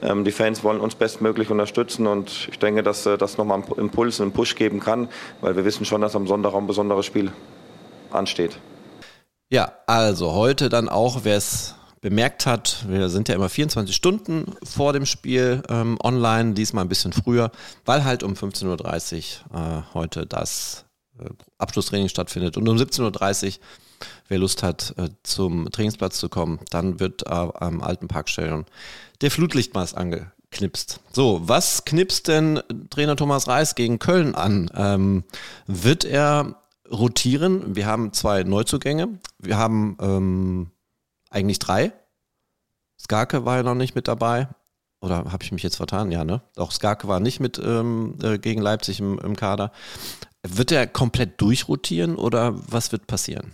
Ähm, 0.00 0.24
die 0.24 0.32
Fans 0.32 0.62
wollen 0.62 0.80
uns 0.80 0.94
bestmöglich 0.94 1.50
unterstützen 1.50 2.06
und 2.06 2.48
ich 2.50 2.58
denke, 2.58 2.82
dass 2.82 3.06
äh, 3.06 3.18
das 3.18 3.36
nochmal 3.36 3.62
einen 3.62 3.78
Impuls, 3.78 4.20
einen 4.20 4.32
Push 4.32 4.54
geben 4.54 4.80
kann, 4.80 5.08
weil 5.40 5.56
wir 5.56 5.64
wissen 5.64 5.84
schon, 5.84 6.00
dass 6.00 6.14
am 6.14 6.26
Sonntag 6.26 6.54
ein 6.54 6.66
besonderes 6.66 7.06
Spiel 7.06 7.32
ansteht. 8.10 8.58
Ja, 9.50 9.72
also 9.86 10.32
heute 10.32 10.68
dann 10.68 10.88
auch, 10.88 11.20
wer 11.24 11.36
es 11.36 11.74
bemerkt 12.02 12.46
hat, 12.46 12.84
wir 12.88 13.08
sind 13.08 13.28
ja 13.28 13.36
immer 13.36 13.48
24 13.48 13.94
Stunden 13.94 14.52
vor 14.62 14.92
dem 14.92 15.06
Spiel 15.06 15.62
ähm, 15.68 15.96
online, 16.02 16.52
diesmal 16.52 16.84
ein 16.84 16.88
bisschen 16.88 17.12
früher, 17.12 17.50
weil 17.86 18.04
halt 18.04 18.24
um 18.24 18.34
15.30 18.34 19.22
Uhr 19.52 19.58
äh, 19.58 19.82
heute 19.94 20.26
das 20.26 20.84
äh, 21.18 21.28
Abschlusstraining 21.58 22.08
stattfindet 22.08 22.56
und 22.56 22.68
um 22.68 22.76
17.30 22.76 23.46
Uhr, 23.46 23.52
wer 24.26 24.38
Lust 24.38 24.64
hat, 24.64 24.94
äh, 24.98 25.10
zum 25.22 25.70
Trainingsplatz 25.70 26.18
zu 26.18 26.28
kommen, 26.28 26.58
dann 26.70 26.98
wird 26.98 27.26
am 27.28 27.80
alten 27.80 28.08
Parkstadion 28.08 28.66
der 29.20 29.30
Flutlichtmast 29.30 29.96
angeknipst. 29.96 30.98
So, 31.12 31.40
was 31.44 31.84
knipst 31.84 32.26
denn 32.26 32.60
Trainer 32.90 33.14
Thomas 33.14 33.46
Reis 33.46 33.76
gegen 33.76 34.00
Köln 34.00 34.34
an? 34.34 34.68
Ähm, 34.74 35.22
wird 35.68 36.04
er 36.04 36.56
rotieren. 36.90 37.76
Wir 37.76 37.86
haben 37.86 38.12
zwei 38.12 38.42
Neuzugänge. 38.42 39.20
Wir 39.38 39.56
haben 39.56 39.96
ähm, 40.00 40.72
eigentlich 41.32 41.58
drei. 41.58 41.92
Skarke 43.00 43.44
war 43.44 43.56
ja 43.56 43.62
noch 43.62 43.74
nicht 43.74 43.94
mit 43.94 44.08
dabei. 44.08 44.48
Oder 45.00 45.24
habe 45.32 45.42
ich 45.42 45.50
mich 45.50 45.64
jetzt 45.64 45.76
vertan? 45.76 46.12
Ja, 46.12 46.24
ne? 46.24 46.42
Auch 46.56 46.70
Skarke 46.70 47.08
war 47.08 47.18
nicht 47.18 47.40
mit 47.40 47.58
ähm, 47.58 48.16
äh, 48.22 48.38
gegen 48.38 48.62
Leipzig 48.62 49.00
im, 49.00 49.18
im 49.18 49.34
Kader. 49.34 49.72
Wird 50.46 50.70
er 50.70 50.86
komplett 50.86 51.40
durchrotieren 51.40 52.14
oder 52.16 52.54
was 52.70 52.92
wird 52.92 53.08
passieren? 53.08 53.52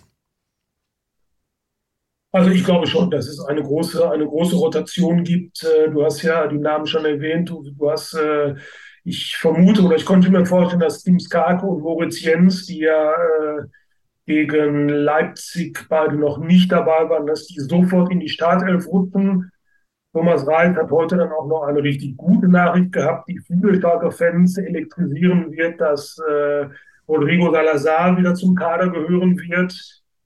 Also 2.31 2.51
ich 2.51 2.63
glaube 2.63 2.87
schon, 2.87 3.11
dass 3.11 3.27
es 3.27 3.41
eine 3.41 3.63
große, 3.63 4.11
eine 4.11 4.27
große 4.27 4.57
Rotation 4.57 5.25
gibt. 5.25 5.63
Äh, 5.65 5.91
du 5.91 6.05
hast 6.05 6.21
ja 6.23 6.47
die 6.47 6.59
Namen 6.59 6.87
schon 6.87 7.07
erwähnt. 7.07 7.49
Du, 7.49 7.63
du 7.63 7.91
hast, 7.91 8.13
äh, 8.13 8.55
ich 9.05 9.37
vermute 9.39 9.81
oder 9.83 9.97
ich 9.97 10.05
konnte 10.05 10.31
mir 10.31 10.45
vorstellen, 10.45 10.81
dass 10.81 11.03
Tim 11.03 11.19
Skarke 11.19 11.65
und 11.65 11.81
Moritz 11.81 12.21
Jens, 12.21 12.67
die 12.67 12.81
ja 12.81 13.15
gegen 14.29 14.91
Leipzig 14.91 15.87
beide 15.89 16.15
noch 16.17 16.39
nicht 16.39 16.71
dabei 16.71 17.09
waren, 17.09 17.27
dass 17.27 17.47
die 17.47 17.61
sofort 17.61 18.13
in 18.13 18.21
die 18.21 18.29
Startelf 18.29 18.87
rutschen. 18.87 19.51
Thomas 20.13 20.47
Reis 20.47 20.77
hat 20.77 20.91
heute 20.91 21.17
dann 21.17 21.33
auch 21.33 21.47
noch 21.47 21.63
eine 21.63 21.83
richtig 21.83 22.17
gute 22.17 22.47
Nachricht 22.47 22.93
gehabt, 22.93 23.29
die 23.29 23.41
viele 23.41 23.75
starke 23.75 24.11
Fans 24.11 24.59
elektrisieren 24.59 25.51
wird, 25.53 25.81
dass 25.81 26.19
äh, 26.29 26.67
Rodrigo 27.09 27.51
Salazar 27.51 28.19
wieder 28.19 28.35
zum 28.35 28.55
Kader 28.55 28.91
gehören 28.91 29.39
wird. 29.39 29.75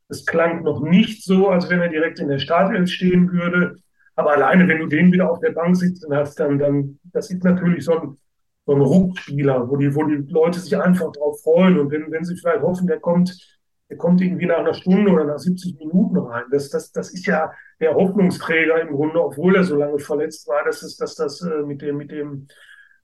Es 0.09 0.27
klang 0.27 0.65
noch 0.65 0.83
nicht 0.83 1.23
so, 1.23 1.49
als 1.49 1.71
wenn 1.71 1.81
er 1.81 1.89
direkt 1.89 2.19
in 2.19 2.29
der 2.29 2.41
Startelf 2.41 2.91
stehen 2.91 3.31
würde. 3.31 3.77
Aber 4.17 4.33
alleine, 4.33 4.67
wenn 4.67 4.81
du 4.81 4.87
den 4.87 5.13
wieder 5.13 5.31
auf 5.31 5.39
der 5.39 5.53
Bank 5.53 5.77
sitzen 5.77 6.13
hast, 6.15 6.41
dann, 6.41 6.59
dann 6.59 6.99
das 7.13 7.31
ist 7.31 7.45
natürlich 7.45 7.85
so 7.85 8.01
ein, 8.01 8.19
so 8.67 8.75
ein 8.75 8.81
Ruckspieler, 8.81 9.71
wo 9.71 9.77
die, 9.77 9.95
wo 9.95 10.03
die 10.05 10.25
Leute 10.29 10.59
sich 10.59 10.77
einfach 10.77 11.13
drauf 11.13 11.41
freuen. 11.43 11.79
Und 11.79 11.93
wenn, 11.93 12.11
wenn 12.11 12.25
sie 12.25 12.37
vielleicht 12.37 12.63
hoffen, 12.63 12.89
der 12.89 12.99
kommt 12.99 13.52
der 13.93 13.99
kommt 13.99 14.23
irgendwie 14.23 14.47
nach 14.47 14.61
einer 14.61 14.73
Stunde 14.73 15.13
oder 15.13 15.27
nach 15.27 15.39
70 15.39 15.79
Minuten 15.79 16.17
rein. 16.17 16.45
Das, 16.51 16.71
das, 16.71 16.93
das 16.93 17.13
ist 17.13 17.27
ja 17.27 17.53
der 17.79 17.95
Hoffnungsträger 17.95 18.81
im 18.81 18.89
Grunde, 18.89 19.23
obwohl 19.23 19.55
er 19.55 19.65
so 19.65 19.77
lange 19.77 19.99
verletzt 19.99 20.49
war, 20.49 20.65
dass, 20.65 20.83
es, 20.83 20.97
dass 20.97 21.15
das 21.15 21.43
äh, 21.43 21.63
mit 21.63 21.83
dem, 21.83 21.99
mit 21.99 22.11
dem 22.11 22.47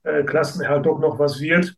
äh, 0.01 0.23
Klassenerhalt 0.23 0.87
doch 0.87 0.97
noch 0.97 1.19
was 1.19 1.39
wird. 1.39 1.75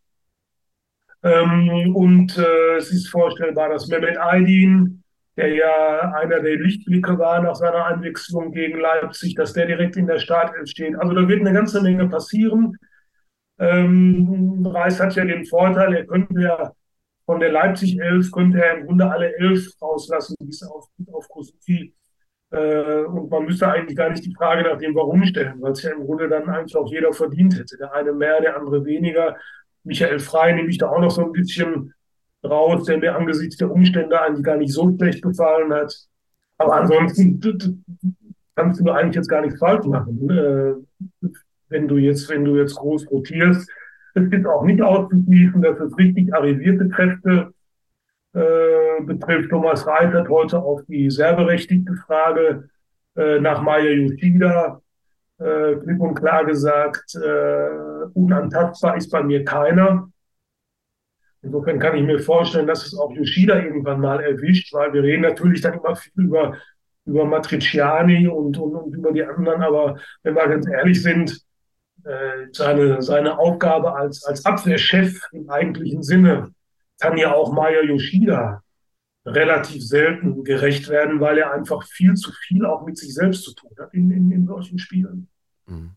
Ähm, 1.23 1.93
und 1.93 2.37
äh, 2.37 2.77
es 2.77 2.93
ist 2.93 3.09
vorstellbar, 3.09 3.67
dass 3.67 3.89
Mehmet 3.89 4.17
Aydin, 4.17 5.03
der 5.35 5.55
ja 5.55 6.13
einer 6.13 6.39
der 6.39 6.55
Lichtblicke 6.55 7.19
war 7.19 7.41
nach 7.41 7.55
seiner 7.55 7.87
Einwechslung 7.87 8.53
gegen 8.53 8.79
Leipzig, 8.79 9.35
dass 9.35 9.51
der 9.51 9.65
direkt 9.65 9.97
in 9.97 10.07
der 10.07 10.19
Startelf 10.19 10.69
steht. 10.69 10.95
Also 10.95 11.13
da 11.13 11.27
wird 11.27 11.41
eine 11.41 11.51
ganze 11.51 11.81
Menge 11.81 12.07
passieren. 12.07 12.77
Ähm, 13.59 14.65
Reis 14.65 15.01
hat 15.01 15.15
ja 15.15 15.25
den 15.25 15.45
Vorteil, 15.45 15.95
er 15.95 16.05
könnte 16.05 16.41
ja 16.41 16.71
von 17.31 17.39
der 17.39 17.53
Leipzig 17.53 17.97
11 17.97 18.29
könnte 18.29 18.61
er 18.61 18.77
im 18.77 18.85
Grunde 18.85 19.09
alle 19.09 19.33
elf 19.37 19.65
rauslassen, 19.81 20.35
bis 20.41 20.63
auf, 20.63 20.89
auf 21.13 21.29
Kosuki. 21.29 21.95
Äh, 22.49 23.03
und 23.03 23.31
man 23.31 23.45
müsste 23.45 23.69
eigentlich 23.69 23.95
gar 23.95 24.09
nicht 24.09 24.25
die 24.25 24.35
Frage 24.35 24.63
nach 24.63 24.77
dem 24.77 24.93
Warum 24.95 25.23
stellen, 25.23 25.61
weil 25.61 25.71
es 25.71 25.81
ja 25.81 25.91
im 25.91 26.05
Grunde 26.05 26.27
dann 26.27 26.49
eigentlich 26.49 26.75
auch 26.75 26.91
jeder 26.91 27.13
verdient 27.13 27.57
hätte. 27.57 27.77
Der 27.77 27.93
eine 27.93 28.11
mehr, 28.11 28.41
der 28.41 28.57
andere 28.57 28.83
weniger. 28.83 29.37
Michael 29.85 30.19
Frey 30.19 30.53
nehme 30.53 30.67
ich 30.67 30.77
da 30.77 30.89
auch 30.89 30.99
noch 30.99 31.09
so 31.09 31.23
ein 31.23 31.31
bisschen 31.31 31.93
raus, 32.43 32.83
der 32.83 32.97
mir 32.97 33.15
angesichts 33.15 33.55
der 33.55 33.71
Umstände 33.71 34.19
eigentlich 34.19 34.43
gar 34.43 34.57
nicht 34.57 34.73
so 34.73 34.93
schlecht 34.97 35.21
gefallen 35.21 35.71
hat. 35.71 35.95
Aber 36.57 36.81
ansonsten 36.81 37.39
kannst 38.57 38.81
du 38.81 38.91
eigentlich 38.91 39.15
jetzt 39.15 39.29
gar 39.29 39.39
nichts 39.39 39.57
falsch 39.57 39.85
machen, 39.85 40.29
äh, 40.29 41.29
wenn 41.69 41.87
du 41.87 41.95
jetzt, 41.95 42.29
wenn 42.29 42.43
du 42.43 42.57
jetzt 42.57 42.75
groß 42.75 43.09
rotierst. 43.09 43.71
Es 44.13 44.23
ist 44.23 44.45
auch 44.45 44.63
nicht 44.63 44.81
auszuschließen, 44.81 45.61
dass 45.61 45.79
es 45.79 45.97
richtig 45.97 46.33
arrivierte 46.33 46.89
Kräfte 46.89 47.53
äh, 48.33 49.01
betrifft. 49.03 49.49
Thomas 49.49 49.85
Reis 49.87 50.13
hat 50.13 50.29
heute 50.29 50.59
auf 50.59 50.81
die 50.87 51.09
sehr 51.09 51.33
berechtigte 51.35 51.93
Frage 52.05 52.69
äh, 53.15 53.39
nach 53.39 53.61
Maya 53.61 53.91
Yoshida 53.91 54.81
äh, 55.39 55.75
klipp 55.75 55.99
und 55.99 56.15
klar 56.15 56.45
gesagt, 56.45 57.15
äh, 57.15 58.05
unantastbar 58.13 58.95
ist 58.97 59.09
bei 59.09 59.23
mir 59.23 59.43
keiner. 59.43 60.09
Insofern 61.41 61.79
kann 61.79 61.95
ich 61.95 62.03
mir 62.03 62.19
vorstellen, 62.19 62.67
dass 62.67 62.85
es 62.85 62.97
auch 62.97 63.11
Yoshida 63.11 63.59
irgendwann 63.59 63.99
mal 63.99 64.21
erwischt, 64.21 64.73
weil 64.73 64.93
wir 64.93 65.01
reden 65.01 65.23
natürlich 65.23 65.61
dann 65.61 65.73
immer 65.73 65.95
viel 65.95 66.13
über, 66.15 66.55
über 67.05 67.25
Matriciani 67.25 68.27
und, 68.27 68.57
und, 68.59 68.75
und 68.75 68.95
über 68.95 69.11
die 69.11 69.23
anderen, 69.23 69.63
aber 69.63 69.97
wenn 70.21 70.35
wir 70.35 70.47
ganz 70.47 70.67
ehrlich 70.67 71.01
sind, 71.01 71.41
seine, 72.51 73.01
seine 73.01 73.39
Aufgabe 73.39 73.95
als, 73.95 74.23
als 74.23 74.45
Abwehrchef 74.45 75.27
im 75.31 75.49
eigentlichen 75.49 76.03
Sinne 76.03 76.53
kann 76.99 77.17
ja 77.17 77.33
auch 77.33 77.51
Maya 77.51 77.81
Yoshida 77.81 78.61
relativ 79.25 79.85
selten 79.85 80.43
gerecht 80.43 80.89
werden, 80.89 81.19
weil 81.19 81.37
er 81.37 81.51
einfach 81.51 81.83
viel 81.83 82.13
zu 82.15 82.31
viel 82.31 82.65
auch 82.65 82.85
mit 82.85 82.97
sich 82.97 83.13
selbst 83.13 83.43
zu 83.43 83.53
tun 83.53 83.71
hat 83.79 83.93
in, 83.93 84.09
in, 84.11 84.31
in 84.31 84.47
solchen 84.47 84.79
Spielen. 84.79 85.27
Mhm. 85.67 85.91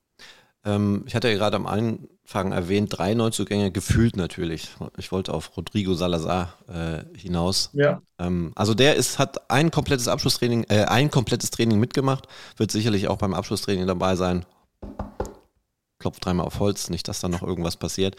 Ähm, 0.65 1.05
ich 1.07 1.15
hatte 1.15 1.29
ja 1.29 1.35
gerade 1.35 1.57
am 1.57 1.67
Anfang 1.67 2.53
erwähnt, 2.53 2.97
drei 2.97 3.15
Neuzugänge, 3.15 3.71
gefühlt 3.71 4.17
natürlich. 4.17 4.71
Ich 4.97 5.13
wollte 5.13 5.33
auf 5.33 5.57
Rodrigo 5.57 5.95
Salazar 5.95 6.55
äh, 6.69 7.19
hinaus. 7.19 7.71
Ja. 7.75 8.01
Ähm, 8.19 8.53
also 8.55 8.75
der 8.75 8.97
ist, 8.97 9.19
hat 9.19 9.51
ein 9.51 9.71
komplettes 9.71 10.09
Abschlusstraining, 10.09 10.65
äh, 10.69 10.85
ein 10.85 11.11
komplettes 11.11 11.51
Training 11.51 11.81
mitgemacht, 11.81 12.27
wird 12.57 12.71
sicherlich 12.71 13.09
auch 13.09 13.19
beim 13.19 13.35
Abschlusstraining 13.35 13.87
dabei 13.87 14.17
sein 14.17 14.45
klopf 16.05 16.21
dreimal 16.21 16.47
auf 16.47 16.61
Holz, 16.61 16.91
nicht, 16.91 17.09
dass 17.09 17.21
da 17.21 17.29
noch 17.29 17.43
irgendwas 17.43 17.79
passiert. 17.79 18.17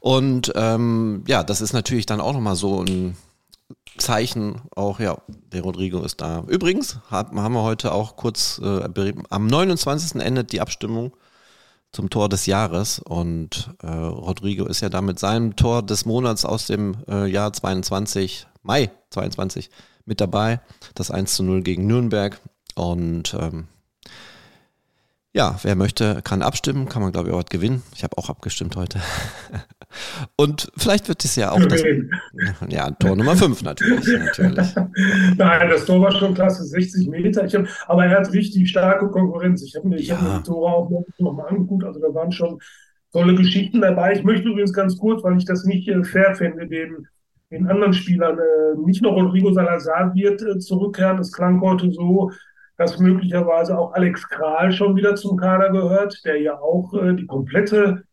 Und 0.00 0.52
ähm, 0.56 1.22
ja, 1.28 1.44
das 1.44 1.60
ist 1.60 1.72
natürlich 1.72 2.04
dann 2.04 2.20
auch 2.20 2.32
nochmal 2.32 2.56
so 2.56 2.82
ein 2.82 3.16
Zeichen, 3.96 4.60
auch 4.74 4.98
ja, 4.98 5.18
der 5.52 5.62
Rodrigo 5.62 6.02
ist 6.02 6.20
da. 6.20 6.42
Übrigens 6.48 6.98
haben, 7.10 7.36
wir 7.36 7.62
heute 7.62 7.92
auch 7.92 8.16
kurz, 8.16 8.60
äh, 8.60 9.12
am 9.30 9.46
29. 9.46 10.20
endet 10.20 10.50
die 10.50 10.60
Abstimmung 10.60 11.12
zum 11.92 12.10
Tor 12.10 12.28
des 12.28 12.46
Jahres 12.46 12.98
und 12.98 13.70
äh, 13.82 13.86
Rodrigo 13.86 14.66
ist 14.66 14.80
ja 14.80 14.88
damit 14.88 15.20
seinem 15.20 15.54
Tor 15.54 15.84
des 15.84 16.04
Monats 16.04 16.44
aus 16.44 16.66
dem 16.66 16.96
äh, 17.08 17.26
Jahr 17.26 17.52
22, 17.52 18.48
Mai 18.62 18.90
22 19.10 19.70
mit 20.06 20.20
dabei, 20.20 20.60
das 20.96 21.12
1 21.12 21.36
zu 21.36 21.44
0 21.44 21.62
gegen 21.62 21.86
Nürnberg 21.86 22.40
und 22.74 23.36
ähm, 23.38 23.68
ja, 25.34 25.56
wer 25.62 25.76
möchte, 25.76 26.20
kann 26.22 26.42
abstimmen, 26.42 26.88
kann 26.88 27.00
man 27.00 27.12
glaube 27.12 27.30
ich 27.30 27.34
auch 27.34 27.44
gewinnen. 27.44 27.82
Ich 27.94 28.04
habe 28.04 28.18
auch 28.18 28.28
abgestimmt 28.28 28.76
heute. 28.76 29.00
Und 30.36 30.70
vielleicht 30.76 31.08
wird 31.08 31.24
es 31.24 31.36
ja 31.36 31.52
auch 31.52 31.64
das. 31.64 31.82
Ja, 32.68 32.90
Tor 32.92 33.16
Nummer 33.16 33.36
5 33.36 33.62
natürlich, 33.62 34.06
natürlich. 34.18 34.74
Nein, 35.36 35.70
das 35.70 35.84
Tor 35.84 36.00
war 36.00 36.12
schon 36.12 36.34
klasse, 36.34 36.64
60 36.64 37.08
Meter. 37.08 37.46
Hab, 37.46 37.66
aber 37.88 38.06
er 38.06 38.18
hat 38.18 38.32
richtig 38.32 38.68
starke 38.68 39.08
Konkurrenz. 39.08 39.62
Ich 39.62 39.74
habe 39.76 39.88
mir, 39.88 40.00
ja. 40.00 40.16
hab 40.16 40.22
mir 40.22 40.38
die 40.38 40.42
Tore 40.44 40.72
auch 40.72 40.90
noch 41.18 41.32
mal 41.32 41.48
angeguckt. 41.48 41.84
Also 41.84 42.00
da 42.00 42.12
waren 42.14 42.32
schon 42.32 42.58
tolle 43.12 43.34
Geschichten 43.34 43.80
dabei. 43.80 44.14
Ich 44.14 44.24
möchte 44.24 44.48
übrigens 44.48 44.72
ganz 44.72 44.98
kurz, 44.98 45.22
weil 45.22 45.36
ich 45.36 45.44
das 45.44 45.64
nicht 45.64 45.88
äh, 45.88 46.02
fair 46.04 46.34
finde, 46.34 46.66
den, 46.66 47.06
den 47.50 47.66
anderen 47.68 47.92
Spielern, 47.92 48.38
äh, 48.38 48.78
nicht 48.84 49.02
nur 49.02 49.12
Rodrigo 49.12 49.52
Salazar 49.52 50.14
wird 50.14 50.42
äh, 50.42 50.58
zurückkehren. 50.58 51.18
Es 51.18 51.32
klang 51.32 51.60
heute 51.60 51.90
so, 51.92 52.32
dass 52.76 52.98
möglicherweise 52.98 53.78
auch 53.78 53.92
Alex 53.92 54.28
Kral 54.28 54.72
schon 54.72 54.96
wieder 54.96 55.14
zum 55.14 55.36
Kader 55.36 55.70
gehört, 55.70 56.24
der 56.24 56.40
ja 56.40 56.58
auch 56.58 56.92
äh, 56.94 57.14
die 57.14 57.26
komplette 57.26 58.04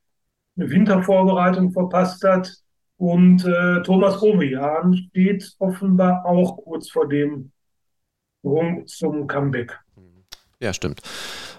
Wintervorbereitung 0.56 1.72
verpasst 1.72 2.24
hat. 2.24 2.52
Und 2.98 3.46
äh, 3.46 3.82
Thomas 3.84 4.22
Ovejan 4.22 4.96
steht 4.96 5.56
offenbar 5.60 6.26
auch 6.26 6.58
kurz 6.58 6.90
vor 6.90 7.08
dem 7.08 7.52
Sprung 8.40 8.86
zum 8.88 9.28
Comeback. 9.28 9.80
Ja, 10.60 10.74
stimmt. 10.74 11.02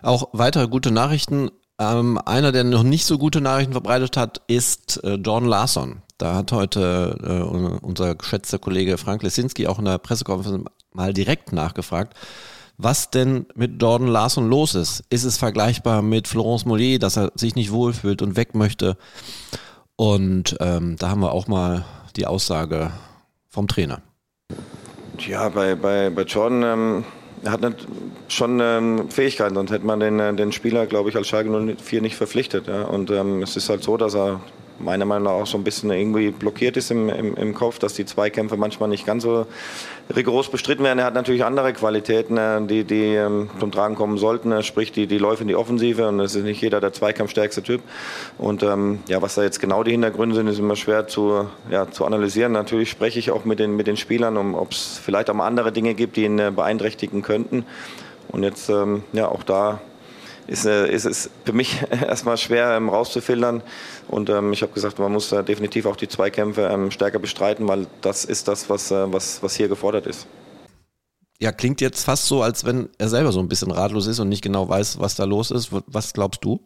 Auch 0.02 0.28
weitere 0.32 0.68
gute 0.68 0.90
Nachrichten. 0.90 1.50
Ähm, 1.78 2.18
einer, 2.26 2.52
der 2.52 2.64
noch 2.64 2.82
nicht 2.82 3.06
so 3.06 3.16
gute 3.16 3.40
Nachrichten 3.40 3.72
verbreitet 3.72 4.18
hat, 4.18 4.42
ist 4.48 5.02
äh, 5.02 5.14
John 5.14 5.46
Larson. 5.46 6.02
Da 6.18 6.34
hat 6.34 6.52
heute 6.52 7.16
äh, 7.22 7.82
unser 7.82 8.14
geschätzter 8.14 8.58
Kollege 8.58 8.98
Frank 8.98 9.22
Lesinski 9.22 9.66
auch 9.66 9.78
in 9.78 9.86
der 9.86 9.96
Pressekonferenz 9.96 10.66
mal 10.92 11.14
direkt 11.14 11.52
nachgefragt, 11.52 12.14
was 12.82 13.10
denn 13.10 13.46
mit 13.54 13.80
Jordan 13.80 14.08
Larson 14.08 14.48
los 14.48 14.74
ist. 14.74 15.04
Ist 15.10 15.24
es 15.24 15.36
vergleichbar 15.36 16.02
mit 16.02 16.28
Florence 16.28 16.64
Mollet, 16.64 17.02
dass 17.02 17.16
er 17.16 17.32
sich 17.34 17.54
nicht 17.54 17.72
wohlfühlt 17.72 18.22
und 18.22 18.36
weg 18.36 18.54
möchte? 18.54 18.96
Und 19.96 20.56
ähm, 20.60 20.96
da 20.98 21.10
haben 21.10 21.20
wir 21.20 21.32
auch 21.32 21.46
mal 21.46 21.84
die 22.16 22.26
Aussage 22.26 22.90
vom 23.48 23.68
Trainer. 23.68 24.00
Ja, 25.18 25.48
bei, 25.50 25.74
bei, 25.74 26.10
bei 26.10 26.22
Jordan, 26.22 26.62
ähm, 26.62 27.04
er 27.42 27.52
hat 27.52 27.60
nicht, 27.60 27.86
schon 28.28 28.60
ähm, 28.60 29.10
Fähigkeiten, 29.10 29.54
sonst 29.54 29.70
hätte 29.70 29.84
man 29.84 30.00
den, 30.00 30.18
äh, 30.18 30.34
den 30.34 30.52
Spieler, 30.52 30.86
glaube 30.86 31.10
ich, 31.10 31.16
als 31.16 31.28
Schalke 31.28 31.50
04 31.50 32.00
nicht 32.00 32.16
verpflichtet. 32.16 32.66
Ja? 32.66 32.84
Und 32.84 33.10
ähm, 33.10 33.42
es 33.42 33.56
ist 33.56 33.68
halt 33.68 33.82
so, 33.82 33.96
dass 33.96 34.14
er 34.14 34.40
meiner 34.80 35.04
Meinung 35.04 35.24
nach 35.24 35.32
auch 35.32 35.46
so 35.46 35.58
ein 35.58 35.64
bisschen 35.64 35.90
irgendwie 35.90 36.30
blockiert 36.30 36.76
ist 36.76 36.90
im, 36.90 37.08
im, 37.08 37.34
im 37.36 37.54
Kopf, 37.54 37.78
dass 37.78 37.94
die 37.94 38.04
Zweikämpfe 38.04 38.56
manchmal 38.56 38.88
nicht 38.88 39.06
ganz 39.06 39.22
so 39.22 39.46
rigoros 40.14 40.50
bestritten 40.50 40.84
werden. 40.84 40.98
Er 40.98 41.04
hat 41.04 41.14
natürlich 41.14 41.44
andere 41.44 41.72
Qualitäten, 41.72 42.36
äh, 42.36 42.60
die, 42.66 42.84
die 42.84 43.14
ähm, 43.14 43.50
zum 43.58 43.70
Tragen 43.70 43.94
kommen 43.94 44.18
sollten, 44.18 44.62
sprich 44.62 44.92
die, 44.92 45.06
die 45.06 45.18
Läufe 45.18 45.42
in 45.42 45.48
die 45.48 45.56
Offensive 45.56 46.08
und 46.08 46.20
es 46.20 46.34
ist 46.34 46.44
nicht 46.44 46.60
jeder 46.60 46.80
der 46.80 46.92
zweikampfstärkste 46.92 47.62
Typ. 47.62 47.82
Und 48.38 48.62
ähm, 48.62 49.00
ja, 49.08 49.22
was 49.22 49.34
da 49.34 49.42
jetzt 49.42 49.60
genau 49.60 49.82
die 49.82 49.92
Hintergründe 49.92 50.34
sind, 50.34 50.48
ist 50.48 50.58
immer 50.58 50.76
schwer 50.76 51.06
zu, 51.06 51.46
ja, 51.70 51.90
zu 51.90 52.04
analysieren. 52.04 52.52
Natürlich 52.52 52.90
spreche 52.90 53.18
ich 53.18 53.30
auch 53.30 53.44
mit 53.44 53.58
den, 53.58 53.76
mit 53.76 53.86
den 53.86 53.96
Spielern, 53.96 54.36
um, 54.36 54.54
ob 54.54 54.72
es 54.72 55.00
vielleicht 55.02 55.30
auch 55.30 55.34
mal 55.34 55.46
andere 55.46 55.72
Dinge 55.72 55.94
gibt, 55.94 56.16
die 56.16 56.24
ihn 56.24 56.38
äh, 56.38 56.52
beeinträchtigen 56.54 57.22
könnten. 57.22 57.64
Und 58.28 58.42
jetzt, 58.44 58.68
ähm, 58.68 59.02
ja, 59.12 59.28
auch 59.28 59.42
da 59.42 59.80
ist, 60.50 60.66
äh, 60.66 60.92
ist 60.92 61.06
es 61.06 61.30
für 61.44 61.52
mich 61.52 61.80
erstmal 61.90 62.36
schwer 62.36 62.76
ähm, 62.76 62.88
rauszufiltern. 62.88 63.62
Und 64.08 64.28
ähm, 64.28 64.52
ich 64.52 64.62
habe 64.62 64.72
gesagt, 64.72 64.98
man 64.98 65.12
muss 65.12 65.30
äh, 65.32 65.44
definitiv 65.44 65.86
auch 65.86 65.96
die 65.96 66.08
Zweikämpfe 66.08 66.62
ähm, 66.62 66.90
stärker 66.90 67.20
bestreiten, 67.20 67.68
weil 67.68 67.86
das 68.00 68.24
ist 68.24 68.48
das, 68.48 68.68
was, 68.68 68.90
äh, 68.90 69.12
was, 69.12 69.42
was 69.42 69.54
hier 69.54 69.68
gefordert 69.68 70.06
ist. 70.06 70.26
Ja, 71.38 71.52
klingt 71.52 71.80
jetzt 71.80 72.04
fast 72.04 72.26
so, 72.26 72.42
als 72.42 72.66
wenn 72.66 72.90
er 72.98 73.08
selber 73.08 73.32
so 73.32 73.40
ein 73.40 73.48
bisschen 73.48 73.70
ratlos 73.70 74.06
ist 74.06 74.18
und 74.18 74.28
nicht 74.28 74.42
genau 74.42 74.68
weiß, 74.68 75.00
was 75.00 75.14
da 75.14 75.24
los 75.24 75.50
ist. 75.50 75.70
Was 75.86 76.12
glaubst 76.12 76.44
du? 76.44 76.60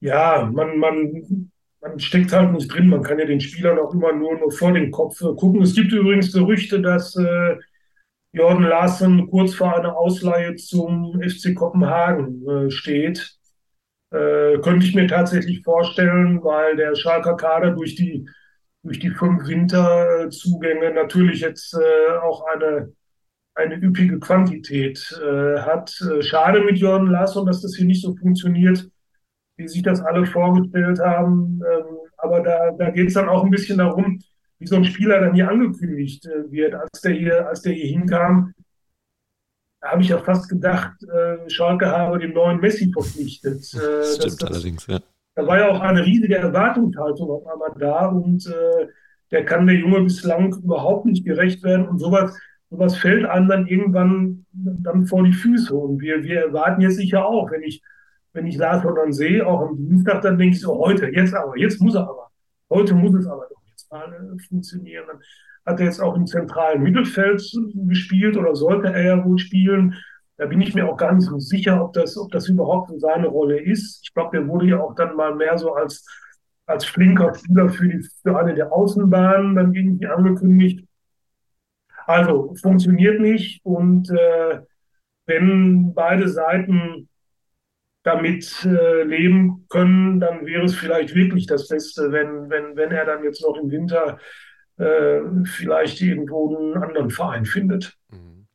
Ja, 0.00 0.48
man, 0.52 0.78
man, 0.78 1.50
man 1.80 1.98
steckt 1.98 2.30
halt 2.30 2.52
nicht 2.52 2.72
drin. 2.72 2.88
Man 2.88 3.02
kann 3.02 3.18
ja 3.18 3.24
den 3.24 3.40
Spielern 3.40 3.78
auch 3.78 3.92
immer 3.94 4.12
nur, 4.12 4.38
nur 4.38 4.52
vor 4.52 4.72
den 4.72 4.90
Kopf 4.90 5.18
gucken. 5.18 5.62
Es 5.62 5.74
gibt 5.74 5.92
übrigens 5.92 6.32
Gerüchte, 6.32 6.80
dass 6.80 7.16
äh, 7.16 7.56
Jordan 8.34 8.64
Larsen 8.64 9.30
kurz 9.30 9.54
vor 9.54 9.76
einer 9.76 9.96
Ausleihe 9.96 10.56
zum 10.56 11.22
FC 11.22 11.54
Kopenhagen 11.54 12.44
äh, 12.48 12.70
steht. 12.70 13.38
Äh, 14.10 14.58
könnte 14.58 14.84
ich 14.84 14.94
mir 14.94 15.06
tatsächlich 15.06 15.62
vorstellen, 15.62 16.42
weil 16.42 16.74
der 16.74 16.96
Schalker 16.96 17.36
Kader 17.36 17.70
durch 17.70 17.94
die, 17.94 18.28
durch 18.82 18.98
die 18.98 19.10
fünf 19.10 19.46
Winterzugänge 19.46 20.92
natürlich 20.92 21.42
jetzt 21.42 21.74
äh, 21.74 22.16
auch 22.16 22.44
eine, 22.46 22.92
eine 23.54 23.76
üppige 23.76 24.18
Quantität 24.18 25.16
äh, 25.24 25.60
hat. 25.60 25.96
Äh, 26.00 26.20
schade 26.22 26.60
mit 26.60 26.78
Jordan 26.78 27.12
Larsen, 27.12 27.46
dass 27.46 27.62
das 27.62 27.76
hier 27.76 27.86
nicht 27.86 28.02
so 28.02 28.16
funktioniert, 28.16 28.84
wie 29.56 29.68
sich 29.68 29.82
das 29.82 30.00
alle 30.00 30.26
vorgestellt 30.26 30.98
haben. 30.98 31.60
Ähm, 31.72 31.84
aber 32.16 32.40
da, 32.40 32.72
da 32.72 32.90
geht 32.90 33.08
es 33.08 33.14
dann 33.14 33.28
auch 33.28 33.44
ein 33.44 33.50
bisschen 33.50 33.78
darum, 33.78 34.18
wie 34.58 34.66
so 34.66 34.76
ein 34.76 34.84
Spieler 34.84 35.20
dann 35.20 35.34
hier 35.34 35.48
angekündigt 35.48 36.26
äh, 36.26 36.50
wird. 36.50 36.74
Als 36.74 37.00
der 37.00 37.12
hier, 37.12 37.48
als 37.48 37.62
der 37.62 37.72
hier 37.72 37.86
hinkam, 37.86 38.54
da 39.80 39.90
habe 39.90 40.02
ich 40.02 40.08
ja 40.08 40.18
fast 40.18 40.48
gedacht, 40.48 40.94
äh, 41.02 41.48
Schalke 41.50 41.86
habe 41.86 42.18
den 42.18 42.32
neuen 42.32 42.60
Messi 42.60 42.90
verpflichtet. 42.92 43.62
Äh, 43.74 43.78
das 43.78 44.16
stimmt 44.16 44.42
das, 44.42 44.50
allerdings, 44.50 44.86
ja. 44.86 45.00
Da 45.34 45.46
war 45.46 45.58
ja 45.58 45.68
auch 45.68 45.80
eine 45.80 46.06
riesige 46.06 46.36
Erwartungshaltung 46.36 47.28
auf 47.28 47.46
einmal 47.46 47.74
da 47.78 48.06
und 48.06 48.46
äh, 48.46 48.86
der 49.32 49.44
kann 49.44 49.66
der 49.66 49.76
Junge 49.76 50.02
bislang 50.02 50.54
überhaupt 50.62 51.06
nicht 51.06 51.24
gerecht 51.24 51.64
werden 51.64 51.88
und 51.88 51.98
sowas, 51.98 52.38
sowas 52.70 52.96
fällt 52.96 53.24
einem 53.24 53.48
dann 53.48 53.66
irgendwann 53.66 54.46
dann 54.52 55.06
vor 55.06 55.24
die 55.24 55.32
Füße 55.32 55.74
und 55.74 56.00
wir, 56.00 56.22
wir 56.22 56.46
erwarten 56.46 56.80
jetzt 56.80 56.96
sicher 56.96 57.26
auch, 57.26 57.50
wenn 57.50 57.62
ich, 57.62 57.82
wenn 58.32 58.46
ich 58.46 58.56
Lars 58.56 58.82
dann 58.82 59.12
sehe, 59.12 59.44
auch 59.44 59.68
am 59.68 59.76
Dienstag, 59.76 60.22
dann 60.22 60.38
denke 60.38 60.54
ich 60.54 60.60
so, 60.60 60.78
heute, 60.78 61.08
jetzt 61.08 61.34
aber, 61.34 61.58
jetzt 61.58 61.80
muss 61.80 61.96
er 61.96 62.08
aber, 62.08 62.30
heute 62.70 62.94
muss 62.94 63.14
es 63.14 63.26
aber 63.26 63.48
Zentrale 63.48 63.63
funktionieren. 64.48 65.06
Hat 65.66 65.80
er 65.80 65.86
jetzt 65.86 66.00
auch 66.00 66.14
im 66.14 66.26
zentralen 66.26 66.82
Mittelfeld 66.82 67.42
gespielt 67.74 68.36
oder 68.36 68.54
sollte 68.54 68.88
er 68.88 69.02
ja 69.02 69.24
wohl 69.24 69.38
spielen. 69.38 69.94
Da 70.36 70.46
bin 70.46 70.60
ich 70.60 70.74
mir 70.74 70.88
auch 70.88 70.96
gar 70.96 71.12
nicht 71.12 71.26
so 71.26 71.38
sicher, 71.38 71.82
ob 71.82 71.92
das, 71.92 72.16
ob 72.18 72.30
das 72.32 72.48
überhaupt 72.48 72.90
seine 72.98 73.28
Rolle 73.28 73.60
ist. 73.60 74.00
Ich 74.04 74.12
glaube, 74.12 74.36
der 74.36 74.48
wurde 74.48 74.66
ja 74.66 74.80
auch 74.80 74.94
dann 74.94 75.16
mal 75.16 75.34
mehr 75.34 75.56
so 75.58 75.74
als, 75.74 76.04
als 76.66 76.84
flinker 76.84 77.34
Spieler 77.34 77.68
für, 77.68 77.88
die, 77.88 78.06
für 78.22 78.38
eine 78.38 78.54
der 78.54 78.72
Außenbahnen 78.72 79.54
dann 79.54 79.74
irgendwie 79.74 80.06
angekündigt. 80.06 80.86
Also 82.06 82.54
funktioniert 82.60 83.20
nicht 83.20 83.64
und 83.64 84.10
äh, 84.10 84.60
wenn 85.26 85.94
beide 85.94 86.28
Seiten 86.28 87.08
damit 88.04 88.64
äh, 88.64 89.02
leben 89.02 89.66
können, 89.68 90.20
dann 90.20 90.46
wäre 90.46 90.64
es 90.64 90.74
vielleicht 90.74 91.14
wirklich 91.14 91.46
das 91.46 91.68
Beste, 91.68 92.12
wenn, 92.12 92.50
wenn, 92.50 92.76
wenn 92.76 92.92
er 92.92 93.06
dann 93.06 93.24
jetzt 93.24 93.42
noch 93.42 93.56
im 93.56 93.70
Winter 93.70 94.18
äh, 94.76 95.20
vielleicht 95.44 96.00
irgendwo 96.00 96.56
einen 96.56 96.82
anderen 96.82 97.10
Verein 97.10 97.46
findet. 97.46 97.96
Mhm. 98.10 98.46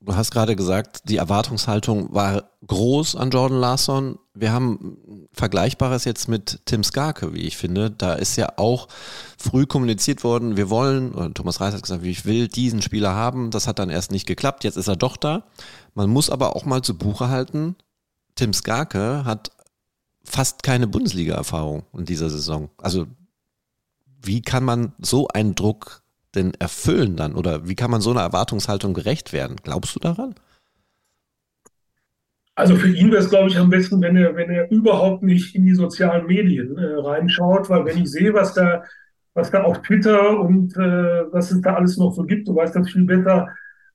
Du 0.00 0.16
hast 0.16 0.32
gerade 0.32 0.56
gesagt, 0.56 1.08
die 1.08 1.18
Erwartungshaltung 1.18 2.12
war 2.12 2.50
groß 2.66 3.14
an 3.14 3.30
Jordan 3.30 3.60
Larsson. 3.60 4.18
Wir 4.34 4.52
haben 4.52 5.28
Vergleichbares 5.32 6.04
jetzt 6.04 6.26
mit 6.28 6.60
Tim 6.64 6.82
Skarke, 6.82 7.34
wie 7.34 7.42
ich 7.42 7.56
finde. 7.56 7.90
Da 7.90 8.14
ist 8.14 8.36
ja 8.36 8.54
auch 8.56 8.88
früh 9.36 9.66
kommuniziert 9.66 10.24
worden, 10.24 10.56
wir 10.56 10.70
wollen, 10.70 11.34
Thomas 11.34 11.60
Reis 11.60 11.74
hat 11.74 11.82
gesagt, 11.82 12.04
ich 12.04 12.24
will 12.24 12.48
diesen 12.48 12.80
Spieler 12.80 13.14
haben. 13.14 13.50
Das 13.50 13.66
hat 13.66 13.78
dann 13.78 13.90
erst 13.90 14.10
nicht 14.10 14.26
geklappt. 14.26 14.64
Jetzt 14.64 14.76
ist 14.76 14.88
er 14.88 14.96
doch 14.96 15.18
da. 15.18 15.44
Man 15.94 16.08
muss 16.08 16.30
aber 16.30 16.56
auch 16.56 16.64
mal 16.64 16.82
zu 16.82 16.96
Buche 16.96 17.28
halten, 17.28 17.76
Tim 18.34 18.54
Skarke 18.54 19.24
hat 19.24 19.50
fast 20.24 20.62
keine 20.62 20.86
Bundesliga-Erfahrung 20.86 21.84
in 21.92 22.04
dieser 22.04 22.30
Saison. 22.30 22.70
Also 22.78 23.06
wie 24.22 24.40
kann 24.40 24.64
man 24.64 24.92
so 24.98 25.28
einen 25.28 25.54
Druck 25.54 26.02
denn 26.34 26.54
erfüllen 26.54 27.16
dann? 27.16 27.34
Oder 27.34 27.68
wie 27.68 27.74
kann 27.74 27.90
man 27.90 28.00
so 28.00 28.10
einer 28.10 28.22
Erwartungshaltung 28.22 28.94
gerecht 28.94 29.32
werden? 29.32 29.56
Glaubst 29.62 29.94
du 29.94 30.00
daran? 30.00 30.34
Also 32.54 32.76
für 32.76 32.88
ihn 32.88 33.10
wäre 33.10 33.22
es, 33.22 33.30
glaube 33.30 33.48
ich, 33.48 33.58
am 33.58 33.70
besten, 33.70 34.00
wenn 34.02 34.16
er, 34.16 34.36
wenn 34.36 34.50
er 34.50 34.70
überhaupt 34.70 35.22
nicht 35.22 35.54
in 35.54 35.64
die 35.64 35.74
sozialen 35.74 36.26
Medien 36.26 36.76
äh, 36.76 36.94
reinschaut, 36.96 37.70
weil 37.70 37.86
wenn 37.86 37.98
ich 37.98 38.10
sehe, 38.10 38.34
was 38.34 38.52
da, 38.52 38.82
was 39.34 39.50
da 39.50 39.62
auf 39.62 39.80
Twitter 39.82 40.38
und 40.38 40.76
äh, 40.76 41.32
was 41.32 41.50
es 41.50 41.62
da 41.62 41.74
alles 41.74 41.96
noch 41.96 42.12
so 42.12 42.24
gibt, 42.24 42.46
du 42.48 42.54
weißt 42.54 42.76
das 42.76 42.90
viel 42.90 43.04
besser, 43.04 43.48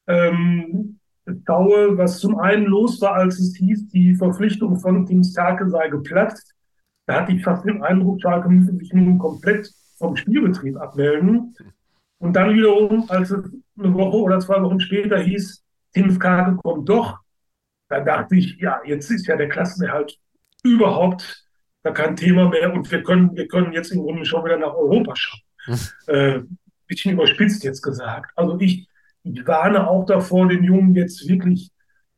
ähm, 0.08 1.00
schaue, 1.46 1.98
was 1.98 2.20
zum 2.20 2.39
einen 2.39 2.65
los 2.65 3.00
war, 3.02 3.13
als 3.13 3.39
es 3.39 3.56
hieß, 3.58 3.89
die 3.89 4.15
Verpflichtung 4.15 4.80
von 4.80 5.06
Tim 5.06 5.24
Starke 5.24 5.70
sei 5.70 5.89
geplatzt. 5.89 6.54
Da 7.06 7.22
hatte 7.22 7.34
ich 7.34 7.43
fast 7.43 7.65
den 7.65 7.84
Eindruck, 7.84 8.20
Starke 8.20 8.50
müsse 8.50 8.76
sich 8.76 8.91
nun 8.93 9.20
komplett 9.20 9.70
vom 9.98 10.15
Spielbetrieb 10.15 10.78
abmelden. 10.78 11.56
Und 12.20 12.36
dann 12.36 12.56
wiederum, 12.56 13.06
als 13.10 13.30
es 13.30 13.43
eine 13.78 13.93
Woche 13.93 14.17
oder 14.17 14.39
zwei 14.39 14.62
Wochen 14.63 14.80
später 14.80 15.20
hieß, 15.20 15.63
Tim 15.93 16.12
Starke 16.12 16.58
kommt 16.63 16.89
doch, 16.89 17.20
da 17.89 18.02
dachte 18.02 18.36
ich, 18.36 18.58
ja, 18.58 18.82
jetzt 18.86 19.10
ist 19.10 19.28
ja 19.28 19.36
der 19.36 19.50
Klassenerhalt 19.50 20.17
überhaupt 20.63 21.45
da 21.84 21.91
kein 21.91 22.15
Thema 22.15 22.50
mehr 22.50 22.73
und 22.73 22.91
wir 22.91 23.04
können, 23.04 23.36
wir 23.36 23.47
können 23.47 23.71
jetzt 23.71 23.91
im 23.91 24.02
Grunde 24.02 24.26
schon 24.26 24.43
wieder 24.43 24.58
nach 24.58 24.73
Europa 24.73 25.15
schauen. 25.15 25.41
Hm. 25.65 25.78
Äh, 26.08 26.39
bisschen 26.88 27.13
überspitzt 27.13 27.63
jetzt 27.63 27.82
gesagt. 27.82 28.32
Also 28.36 28.58
ich, 28.60 28.88
ich 29.23 29.45
warne 29.45 29.88
auch 29.89 30.06
davor, 30.06 30.47
den 30.47 30.63
Jungen 30.63 30.95
jetzt 30.95 31.28
wirklich 31.28 31.71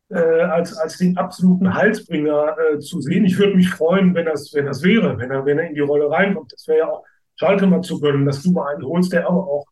äh, 0.08 0.42
als, 0.42 0.76
als 0.76 0.98
den 0.98 1.16
absoluten 1.16 1.74
Halsbringer 1.74 2.56
äh, 2.58 2.78
zu 2.78 3.00
sehen. 3.00 3.24
Ich 3.24 3.38
würde 3.38 3.56
mich 3.56 3.70
freuen, 3.70 4.14
wenn 4.14 4.26
das, 4.26 4.52
wenn 4.54 4.66
das 4.66 4.82
wäre, 4.82 5.18
wenn 5.18 5.30
er, 5.30 5.44
wenn 5.44 5.58
er 5.58 5.68
in 5.68 5.74
die 5.74 5.80
Rolle 5.80 6.10
reinkommt. 6.10 6.52
Das 6.52 6.66
wäre 6.68 6.78
ja 6.78 6.88
auch 6.88 7.04
Schalke 7.36 7.66
mal 7.66 7.82
zu 7.82 8.00
gönnen, 8.00 8.26
dass 8.26 8.42
du 8.42 8.52
mal 8.52 8.74
einen 8.74 8.84
holst, 8.84 9.12
der 9.12 9.26
aber 9.26 9.46
auch, 9.46 9.66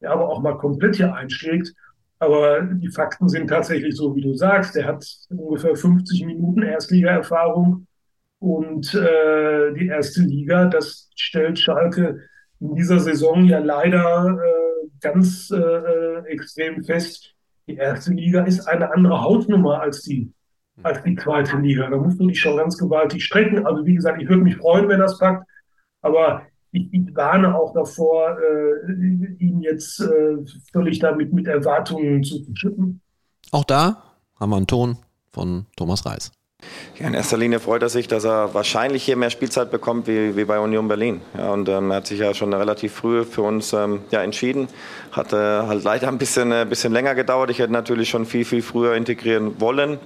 der 0.00 0.10
aber 0.10 0.28
auch 0.28 0.40
mal 0.40 0.56
komplett 0.56 0.96
hier 0.96 1.14
einschlägt. 1.14 1.74
Aber 2.18 2.62
die 2.62 2.90
Fakten 2.90 3.28
sind 3.28 3.48
tatsächlich 3.48 3.94
so, 3.96 4.14
wie 4.16 4.22
du 4.22 4.34
sagst. 4.34 4.76
Er 4.76 4.86
hat 4.86 5.06
ungefähr 5.28 5.76
50 5.76 6.26
Minuten 6.26 6.62
Erstliga-Erfahrung 6.62 7.86
und 8.40 8.94
äh, 8.94 9.72
die 9.74 9.86
erste 9.86 10.22
Liga, 10.22 10.66
das 10.66 11.10
stellt 11.14 11.58
Schalke 11.58 12.20
in 12.60 12.74
dieser 12.74 12.98
Saison 12.98 13.44
ja 13.44 13.58
leider 13.58 14.36
äh, 14.36 14.88
ganz 15.00 15.50
äh, 15.50 16.18
extrem 16.26 16.82
fest. 16.84 17.34
Die 17.66 17.76
erste 17.76 18.12
Liga 18.12 18.44
ist 18.44 18.66
eine 18.66 18.92
andere 18.92 19.22
Hautnummer 19.22 19.80
als 19.80 20.02
die, 20.02 20.32
als 20.82 21.02
die 21.02 21.16
zweite 21.16 21.56
Liga. 21.58 21.88
Da 21.88 21.96
musst 21.96 22.18
du 22.18 22.26
dich 22.26 22.40
schon 22.40 22.56
ganz 22.56 22.78
gewaltig 22.78 23.24
strecken. 23.24 23.66
Also 23.66 23.84
wie 23.86 23.94
gesagt, 23.94 24.20
ich 24.20 24.28
würde 24.28 24.42
mich 24.42 24.56
freuen, 24.56 24.88
wenn 24.88 25.00
das 25.00 25.18
packt. 25.18 25.46
Aber 26.00 26.42
ich, 26.70 26.92
ich 26.92 27.16
warne 27.16 27.56
auch 27.58 27.72
davor, 27.72 28.36
äh, 28.38 28.92
ihn 29.38 29.60
jetzt 29.60 30.00
äh, 30.00 30.36
völlig 30.72 30.98
damit 30.98 31.32
mit 31.32 31.46
Erwartungen 31.46 32.22
zu 32.22 32.44
verschütten. 32.44 33.00
Auch 33.50 33.64
da 33.64 34.02
haben 34.38 34.50
wir 34.50 34.56
einen 34.56 34.66
Ton 34.66 34.98
von 35.30 35.66
Thomas 35.76 36.04
Reis. 36.04 36.32
Ja, 36.98 37.06
in 37.06 37.14
erster 37.14 37.36
Linie 37.36 37.60
freut 37.60 37.82
er 37.82 37.88
sich, 37.88 38.08
dass 38.08 38.24
er 38.24 38.54
wahrscheinlich 38.54 39.04
hier 39.04 39.16
mehr 39.16 39.30
Spielzeit 39.30 39.70
bekommt 39.70 40.08
wie, 40.08 40.36
wie 40.36 40.44
bei 40.44 40.58
Union 40.58 40.88
Berlin. 40.88 41.20
Ja, 41.36 41.52
und 41.52 41.68
ähm, 41.68 41.92
er 41.92 41.98
hat 41.98 42.08
sich 42.08 42.18
ja 42.18 42.34
schon 42.34 42.52
relativ 42.52 42.92
früh 42.92 43.24
für 43.24 43.42
uns 43.42 43.72
ähm, 43.72 44.00
ja, 44.10 44.20
entschieden. 44.20 44.66
Hat 45.12 45.32
äh, 45.32 45.36
halt 45.36 45.84
leider 45.84 46.08
ein 46.08 46.18
bisschen, 46.18 46.50
äh, 46.50 46.66
bisschen 46.68 46.92
länger 46.92 47.14
gedauert. 47.14 47.50
Ich 47.50 47.60
hätte 47.60 47.72
natürlich 47.72 48.08
schon 48.08 48.26
viel, 48.26 48.44
viel 48.44 48.62
früher 48.62 48.96
integrieren 48.96 49.60
wollen. 49.60 50.00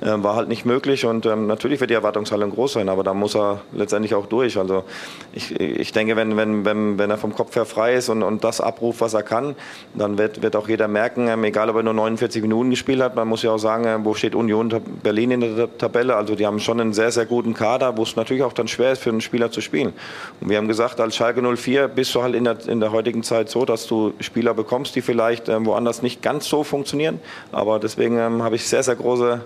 Äh, 0.00 0.22
war 0.22 0.36
halt 0.36 0.46
nicht 0.46 0.64
möglich. 0.64 1.04
Und 1.04 1.26
ähm, 1.26 1.48
natürlich 1.48 1.80
wird 1.80 1.90
die 1.90 1.94
Erwartungshaltung 1.94 2.50
groß 2.50 2.74
sein, 2.74 2.88
aber 2.88 3.02
da 3.02 3.12
muss 3.12 3.34
er 3.34 3.62
letztendlich 3.72 4.14
auch 4.14 4.26
durch. 4.26 4.56
Also 4.56 4.84
ich, 5.32 5.60
ich 5.60 5.90
denke, 5.90 6.14
wenn, 6.14 6.36
wenn, 6.36 6.64
wenn, 6.64 6.96
wenn 6.96 7.10
er 7.10 7.18
vom 7.18 7.34
Kopf 7.34 7.56
her 7.56 7.64
frei 7.64 7.94
ist 7.94 8.08
und, 8.08 8.22
und 8.22 8.44
das 8.44 8.60
abruft, 8.60 9.00
was 9.00 9.14
er 9.14 9.24
kann, 9.24 9.56
dann 9.94 10.16
wird, 10.16 10.42
wird 10.42 10.54
auch 10.54 10.68
jeder 10.68 10.86
merken, 10.86 11.26
ähm, 11.26 11.42
egal 11.42 11.70
ob 11.70 11.76
er 11.76 11.82
nur 11.82 11.94
49 11.94 12.40
Minuten 12.40 12.70
gespielt 12.70 13.02
hat, 13.02 13.16
man 13.16 13.26
muss 13.26 13.42
ja 13.42 13.50
auch 13.50 13.58
sagen, 13.58 13.84
äh, 13.84 14.04
wo 14.04 14.14
steht 14.14 14.36
Union 14.36 14.72
Berlin 15.02 15.32
in 15.32 15.40
der 15.40 15.76
Tabelle 15.76 15.95
Tabelle. 15.96 16.16
Also 16.16 16.34
die 16.34 16.46
haben 16.46 16.60
schon 16.60 16.80
einen 16.80 16.92
sehr, 16.92 17.10
sehr 17.10 17.26
guten 17.26 17.54
Kader, 17.54 17.96
wo 17.96 18.02
es 18.02 18.16
natürlich 18.16 18.42
auch 18.42 18.52
dann 18.52 18.68
schwer 18.68 18.92
ist 18.92 19.02
für 19.02 19.10
einen 19.10 19.20
Spieler 19.20 19.50
zu 19.50 19.60
spielen. 19.60 19.92
Und 20.40 20.50
wir 20.50 20.58
haben 20.58 20.68
gesagt, 20.68 21.00
als 21.00 21.16
Schalke 21.16 21.42
04 21.42 21.88
bist 21.88 22.14
du 22.14 22.22
halt 22.22 22.34
in 22.34 22.44
der, 22.44 22.68
in 22.68 22.80
der 22.80 22.92
heutigen 22.92 23.22
Zeit 23.22 23.48
so, 23.48 23.64
dass 23.64 23.86
du 23.86 24.12
Spieler 24.20 24.54
bekommst, 24.54 24.94
die 24.94 25.02
vielleicht 25.02 25.48
ähm, 25.48 25.66
woanders 25.66 26.02
nicht 26.02 26.22
ganz 26.22 26.46
so 26.46 26.64
funktionieren. 26.64 27.20
Aber 27.52 27.78
deswegen 27.78 28.18
ähm, 28.18 28.42
habe 28.42 28.56
ich 28.56 28.68
sehr, 28.68 28.82
sehr 28.82 28.96
große 28.96 29.40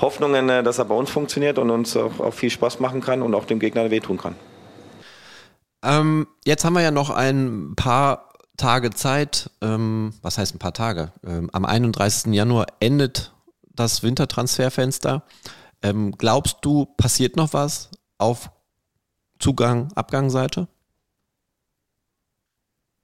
Hoffnungen, 0.00 0.48
äh, 0.48 0.62
dass 0.62 0.78
er 0.78 0.84
bei 0.84 0.94
uns 0.94 1.10
funktioniert 1.10 1.58
und 1.58 1.70
uns 1.70 1.96
auch, 1.96 2.20
auch 2.20 2.34
viel 2.34 2.50
Spaß 2.50 2.80
machen 2.80 3.00
kann 3.00 3.22
und 3.22 3.34
auch 3.34 3.44
dem 3.44 3.58
Gegner 3.58 3.90
wehtun 3.90 4.18
kann. 4.18 4.36
Ähm, 5.82 6.26
jetzt 6.44 6.64
haben 6.64 6.74
wir 6.74 6.82
ja 6.82 6.90
noch 6.90 7.10
ein 7.10 7.74
paar 7.74 8.28
Tage 8.56 8.90
Zeit. 8.90 9.50
Ähm, 9.62 10.12
was 10.22 10.38
heißt 10.38 10.54
ein 10.54 10.58
paar 10.58 10.74
Tage? 10.74 11.12
Ähm, 11.26 11.48
am 11.52 11.64
31. 11.64 12.32
Januar 12.34 12.66
endet 12.78 13.32
das 13.74 14.02
Wintertransferfenster. 14.02 15.22
Ähm, 15.82 16.12
glaubst 16.12 16.58
du, 16.62 16.86
passiert 16.96 17.36
noch 17.36 17.52
was 17.52 17.90
auf 18.18 18.50
Zugang, 19.38 19.90
Abgangseite? 19.94 20.68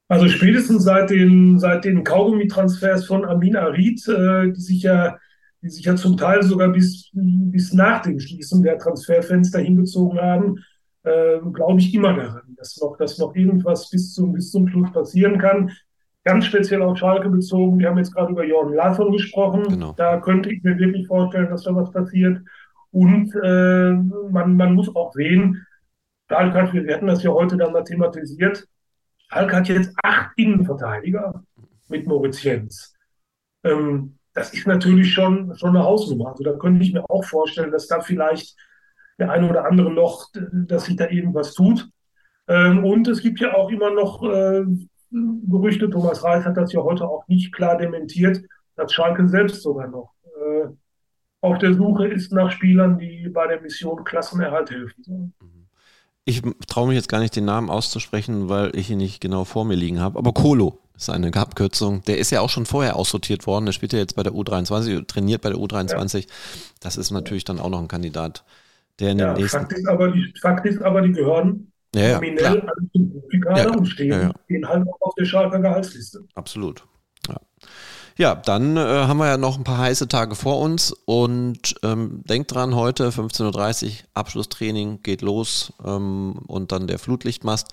Also 0.09 0.29
spätestens 0.29 0.85
seit 0.85 1.11
den, 1.11 1.59
seit 1.59 1.85
den 1.85 2.05
Kaugummi-Transfers 2.05 3.07
von 3.07 3.25
Amin 3.25 3.57
Arid, 3.57 4.07
äh, 4.09 4.53
die 4.53 4.61
sich 4.61 4.83
ja 4.83 5.19
die 5.67 5.71
sich 5.71 5.85
ja 5.85 5.97
zum 5.97 6.17
Teil 6.17 6.43
sogar 6.43 6.69
bis, 6.69 7.11
bis 7.13 7.73
nach 7.73 8.03
dem 8.03 8.21
Schließen 8.21 8.63
der 8.63 8.79
Transferfenster 8.79 9.59
hingezogen 9.59 10.21
haben, 10.21 10.59
äh, 11.03 11.39
glaube 11.53 11.81
ich 11.81 11.93
immer 11.95 12.15
daran, 12.15 12.55
dass 12.57 12.77
noch, 12.81 12.97
dass 12.97 13.19
noch 13.19 13.35
irgendwas 13.35 13.91
bis 13.91 14.15
zum, 14.15 14.33
bis 14.33 14.51
zum 14.51 14.69
Schluss 14.69 14.93
passieren 14.93 15.39
kann. 15.39 15.71
Ganz 16.25 16.47
speziell 16.47 16.83
auf 16.83 16.99
Schalke 16.99 17.29
bezogen, 17.29 17.79
wir 17.79 17.89
haben 17.89 17.99
jetzt 17.99 18.15
gerade 18.15 18.33
über 18.33 18.45
Jordan 18.45 18.75
Larsson 18.75 19.13
gesprochen. 19.13 19.65
Genau. 19.69 19.93
Da 19.97 20.21
könnte 20.21 20.51
ich 20.53 20.63
mir 20.63 20.79
wirklich 20.79 21.07
vorstellen, 21.07 21.51
dass 21.51 21.63
da 21.63 21.75
was 21.75 21.91
passiert. 21.93 22.41
Und 22.91 23.35
äh, 23.43 23.93
man, 24.31 24.57
man 24.57 24.75
muss 24.75 24.95
auch 24.95 25.13
sehen, 25.13 25.67
Schalke 26.29 26.73
wir 26.73 26.95
hatten 26.95 27.07
das 27.07 27.23
ja 27.23 27.31
heute 27.31 27.57
dann 27.57 27.73
mal 27.73 27.85
thematisiert, 27.85 28.67
Schalke 29.29 29.57
hat 29.57 29.69
jetzt 29.69 29.95
acht 30.03 30.31
Innenverteidiger 30.37 31.43
mit 31.89 32.07
Moritz 32.07 32.43
Jens. 32.43 32.95
Ähm, 33.65 34.19
das 34.35 34.53
ist 34.53 34.67
natürlich 34.67 35.13
schon, 35.13 35.57
schon 35.57 35.71
eine 35.71 35.85
Hausnummer. 35.85 36.31
Also 36.31 36.45
da 36.45 36.53
könnte 36.53 36.85
ich 36.85 36.93
mir 36.93 37.09
auch 37.09 37.25
vorstellen, 37.25 37.71
dass 37.71 37.87
da 37.87 38.01
vielleicht 38.01 38.57
der 39.19 39.31
eine 39.31 39.49
oder 39.49 39.65
andere 39.65 39.91
noch, 39.91 40.29
dass 40.53 40.85
sich 40.85 40.97
da 40.97 41.09
irgendwas 41.09 41.55
tut. 41.55 41.89
Ähm, 42.49 42.85
und 42.85 43.09
es 43.09 43.23
gibt 43.23 43.41
ja 43.41 43.55
auch 43.55 43.71
immer 43.71 43.91
noch 43.91 44.23
äh, 44.23 44.65
Gerüchte, 45.11 45.89
Thomas 45.89 46.23
Reis 46.25 46.45
hat 46.45 46.57
das 46.57 46.73
ja 46.73 46.83
heute 46.83 47.09
auch 47.09 47.27
nicht 47.29 47.53
klar 47.53 47.79
dementiert, 47.79 48.43
dass 48.75 48.93
Schalke 48.93 49.29
selbst 49.29 49.63
sogar 49.63 49.89
noch 49.89 50.13
äh, 50.25 50.67
auf 51.47 51.59
der 51.59 51.75
Suche 51.75 52.07
ist 52.07 52.33
nach 52.33 52.51
Spielern, 52.51 52.99
die 52.99 53.29
bei 53.29 53.47
der 53.47 53.61
Mission 53.61 54.05
Klassenerhalt 54.05 54.71
helfen 54.71 55.03
sollen. 55.03 55.35
Ich 56.25 56.43
traue 56.67 56.89
mich 56.89 56.97
jetzt 56.97 57.09
gar 57.09 57.21
nicht, 57.21 57.37
den 57.37 57.45
Namen 57.45 57.71
auszusprechen, 57.71 58.49
weil 58.49 58.75
ich 58.75 58.91
ihn 58.91 58.99
nicht 58.99 59.21
genau 59.21 59.45
vor 59.45 59.65
mir 59.65 59.77
liegen 59.77 60.01
habe. 60.01 60.19
Aber 60.19 60.33
Kolo 60.33 60.81
ist 60.97 61.09
eine 61.09 61.33
Abkürzung. 61.33 62.03
Der 62.03 62.19
ist 62.19 62.31
ja 62.31 62.41
auch 62.41 62.51
schon 62.51 62.67
vorher 62.67 62.97
aussortiert 62.97 63.47
worden. 63.47 63.67
Der 63.67 63.73
spielt 63.73 63.93
ja 63.93 64.01
jetzt 64.01 64.17
bei 64.17 64.25
der 64.25 64.33
U23, 64.33 65.07
trainiert 65.07 65.43
bei 65.43 65.51
der 65.51 65.59
U23. 65.59 66.19
Ja. 66.19 66.27
Das 66.81 66.97
ist 66.97 67.13
natürlich 67.13 67.45
dann 67.45 67.61
auch 67.61 67.71
noch 67.71 67.79
ein 67.79 67.87
Kandidat, 67.87 68.45
der 68.99 69.13
in 69.13 69.21
ja, 69.21 69.35
den 69.35 69.43
nächsten. 69.43 69.61
Fakt 69.61 69.73
ist 69.73 69.87
aber, 69.87 70.11
die, 70.11 70.35
Fakt 70.41 70.67
ist 70.67 70.83
aber, 70.83 71.03
die 71.03 71.13
gehören 71.13 71.71
ja, 71.95 72.03
ja, 72.03 72.15
nominell 72.15 72.61
an 72.61 72.91
den 72.93 73.13
Profikader 73.13 73.63
ja, 73.63 73.71
und 73.71 73.87
stehen, 73.87 74.11
ja, 74.11 74.33
stehen 74.45 74.69
halt 74.69 74.89
auch 74.89 75.01
auf 75.01 75.15
der 75.15 75.27
Schalker 75.27 75.61
Gehaltsliste. 75.61 76.25
Absolut. 76.35 76.85
Ja. 77.29 77.37
Ja, 78.19 78.35
dann 78.35 78.79
äh, 78.79 78.81
haben 78.81 79.19
wir 79.19 79.27
ja 79.27 79.37
noch 79.37 79.59
ein 79.59 79.65
paar 79.65 79.77
heiße 79.77 80.09
Tage 80.09 80.37
vor 80.37 80.59
uns 80.61 80.93
und 81.05 81.75
ähm, 81.83 82.23
denkt 82.25 82.55
dran, 82.55 82.75
heute 82.75 83.11
15.30 83.11 83.85
Uhr 83.85 83.93
Abschlusstraining 84.15 85.03
geht 85.03 85.21
los 85.21 85.75
ähm, 85.85 86.37
und 86.47 86.73
dann 86.73 86.87
der 86.87 86.99
Flutlichtmast 86.99 87.69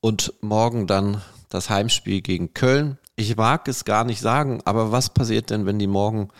und 0.00 0.34
morgen 0.40 0.88
dann 0.88 1.22
das 1.50 1.70
Heimspiel 1.70 2.20
gegen 2.20 2.52
Köln. 2.52 2.98
Ich 3.14 3.36
mag 3.36 3.68
es 3.68 3.84
gar 3.84 4.04
nicht 4.04 4.20
sagen, 4.20 4.60
aber 4.64 4.90
was 4.90 5.10
passiert 5.10 5.50
denn, 5.50 5.66
wenn 5.66 5.78
die 5.78 5.86
morgen 5.86 6.30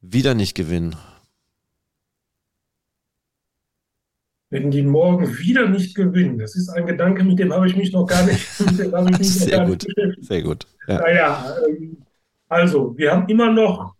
wieder 0.00 0.34
nicht 0.34 0.56
gewinnen? 0.56 0.96
Wenn 4.50 4.72
die 4.72 4.82
morgen 4.82 5.38
wieder 5.38 5.68
nicht 5.68 5.94
gewinnen, 5.94 6.38
das 6.38 6.56
ist 6.56 6.70
ein 6.70 6.86
Gedanke, 6.86 7.22
mit 7.22 7.38
dem 7.38 7.52
habe 7.52 7.68
ich 7.68 7.76
mich 7.76 7.92
noch 7.92 8.06
gar 8.06 8.24
nicht, 8.24 8.44
sehr 9.20 9.64
gut, 9.64 9.86
Sehr 10.20 10.42
gut. 10.42 10.66
Ja. 10.88 10.98
Naja, 10.98 11.56
ähm, 11.68 11.98
also 12.48 12.96
wir 12.96 13.12
haben 13.12 13.28
immer 13.28 13.52
noch, 13.52 13.94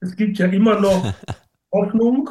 es 0.00 0.16
gibt 0.16 0.38
ja 0.38 0.46
immer 0.46 0.80
noch 0.80 1.12
Hoffnung 1.72 2.30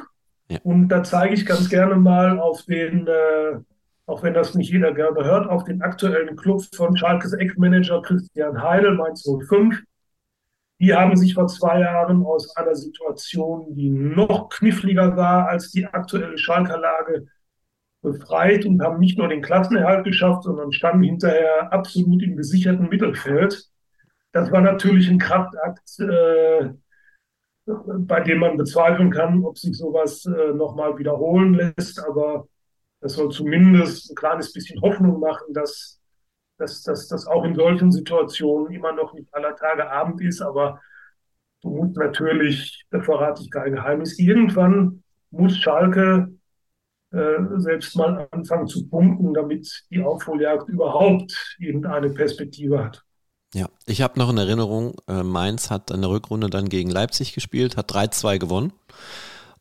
ja. 0.49 0.59
und 0.63 0.89
da 0.89 1.03
zeige 1.03 1.33
ich 1.33 1.45
ganz 1.45 1.69
gerne 1.69 1.95
mal 1.95 2.39
auf 2.39 2.63
den 2.63 3.07
äh, 3.07 3.59
auch 4.07 4.21
wenn 4.23 4.33
das 4.33 4.53
nicht 4.53 4.71
jeder 4.71 4.93
gerne 4.93 5.23
hört, 5.23 5.49
auf 5.49 5.63
den 5.63 5.81
aktuellen 5.81 6.35
Club 6.35 6.61
von 6.75 6.95
Schalkes 6.95 7.33
Ex-Manager 7.33 8.01
Christian 8.01 8.61
Heidel, 8.61 8.95
Mainz 8.95 9.23
05. 9.23 9.81
Die 10.79 10.93
haben 10.93 11.15
sich 11.15 11.33
vor 11.33 11.47
zwei 11.47 11.79
Jahren 11.79 12.23
aus 12.25 12.55
einer 12.55 12.75
Situation, 12.75 13.73
die 13.73 13.89
noch 13.89 14.49
kniffliger 14.49 15.15
war 15.15 15.47
als 15.47 15.71
die 15.71 15.85
aktuelle 15.85 16.37
Schalker 16.37 16.77
Lage, 16.77 17.27
befreit 18.01 18.65
und 18.65 18.81
haben 18.83 18.99
nicht 18.99 19.17
nur 19.17 19.27
den 19.27 19.41
Klassenerhalt 19.41 20.03
geschafft, 20.03 20.43
sondern 20.43 20.71
standen 20.71 21.03
hinterher 21.03 21.73
absolut 21.73 22.21
im 22.21 22.35
gesicherten 22.35 22.89
Mittelfeld. 22.89 23.67
Das 24.35 24.51
war 24.51 24.59
natürlich 24.59 25.09
ein 25.09 25.17
Kraftakt, 25.17 25.97
äh, 25.97 26.73
bei 27.65 28.19
dem 28.19 28.39
man 28.39 28.57
bezweifeln 28.57 29.09
kann, 29.09 29.45
ob 29.45 29.57
sich 29.57 29.77
sowas 29.77 30.25
äh, 30.25 30.51
nochmal 30.51 30.97
wiederholen 30.97 31.53
lässt. 31.53 32.03
Aber 32.05 32.45
das 32.99 33.13
soll 33.13 33.31
zumindest 33.31 34.11
ein 34.11 34.15
kleines 34.15 34.51
bisschen 34.51 34.81
Hoffnung 34.81 35.21
machen, 35.21 35.53
dass 35.53 36.01
dass 36.57 36.83
das 36.83 37.27
auch 37.27 37.43
in 37.43 37.55
solchen 37.55 37.91
Situationen 37.91 38.73
immer 38.73 38.91
noch 38.93 39.13
nicht 39.13 39.33
aller 39.33 39.55
Tage 39.55 39.89
Abend 39.89 40.21
ist, 40.21 40.41
aber 40.41 40.81
du 41.61 41.69
musst 41.69 41.97
natürlich, 41.97 42.85
da 42.91 43.01
verrate 43.01 43.41
ich 43.41 43.51
kein 43.51 43.73
Geheimnis, 43.73 44.17
irgendwann 44.19 45.03
muss 45.31 45.57
Schalke 45.57 46.33
äh, 47.11 47.37
selbst 47.57 47.97
mal 47.97 48.27
anfangen 48.31 48.67
zu 48.67 48.87
punkten, 48.87 49.33
damit 49.33 49.85
die 49.89 50.01
Aufholjagd 50.01 50.69
überhaupt 50.69 51.57
irgendeine 51.59 52.09
Perspektive 52.09 52.83
hat. 52.83 53.05
Ja, 53.53 53.69
ich 53.85 54.01
habe 54.01 54.19
noch 54.19 54.29
in 54.29 54.37
Erinnerung, 54.37 54.95
äh, 55.07 55.23
Mainz 55.23 55.69
hat 55.69 55.91
in 55.91 56.01
der 56.01 56.09
Rückrunde 56.09 56.49
dann 56.49 56.67
gegen 56.67 56.89
Leipzig 56.89 57.33
gespielt, 57.33 57.77
hat 57.77 57.91
3-2 57.91 58.37
gewonnen 58.37 58.73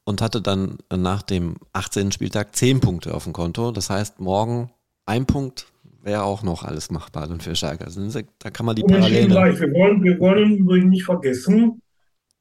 und 0.05 0.20
hatte 0.20 0.40
dann 0.40 0.79
nach 0.94 1.23
dem 1.23 1.57
18. 1.73 2.12
Spieltag 2.12 2.57
10 2.57 2.81
Punkte 2.81 3.14
auf 3.14 3.25
dem 3.25 3.33
Konto. 3.33 3.70
Das 3.70 3.90
heißt, 3.90 4.20
morgen 4.20 4.70
ein 5.07 5.27
Punkt 5.27 5.66
wäre 6.03 6.23
auch 6.23 6.42
noch 6.42 6.64
alles 6.64 6.90
machbar 6.90 7.27
dann 7.27 7.40
für 7.40 7.57
Schalke. 7.57 7.85
Also 7.85 8.01
da 8.38 8.51
kann 8.51 8.66
man 8.66 8.77
die 8.77 8.83
Parallelen. 8.83 9.31
Wir 9.31 9.73
wollen, 9.73 10.03
wir 10.03 10.20
wollen 10.20 10.59
übrigens 10.59 10.90
nicht 10.90 11.05
vergessen, 11.05 11.81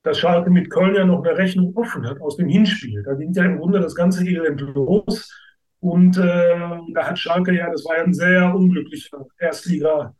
dass 0.04 0.20
Schalke 0.20 0.50
mit 0.50 0.70
Köln 0.70 0.96
ja 0.96 1.06
noch 1.06 1.24
eine 1.24 1.38
Rechnung 1.38 1.76
offen 1.76 2.06
hat 2.06 2.20
aus 2.20 2.36
dem 2.36 2.50
Hinspiel. 2.50 3.04
Da 3.04 3.14
ging 3.14 3.34
ja 3.34 3.46
im 3.46 3.58
Grunde 3.58 3.80
das 3.80 3.96
ganze 3.96 4.26
Elend 4.26 4.60
los. 4.60 5.34
Und 5.80 6.18
äh, 6.18 6.80
da 6.94 7.08
hat 7.08 7.20
Schalke 7.20 7.54
ja, 7.54 7.70
das 7.70 7.84
war 7.86 7.98
ja 7.98 8.04
ein 8.04 8.14
sehr 8.14 8.54
unglücklicher 8.54 9.26
Erstliga-Start, 9.40 10.14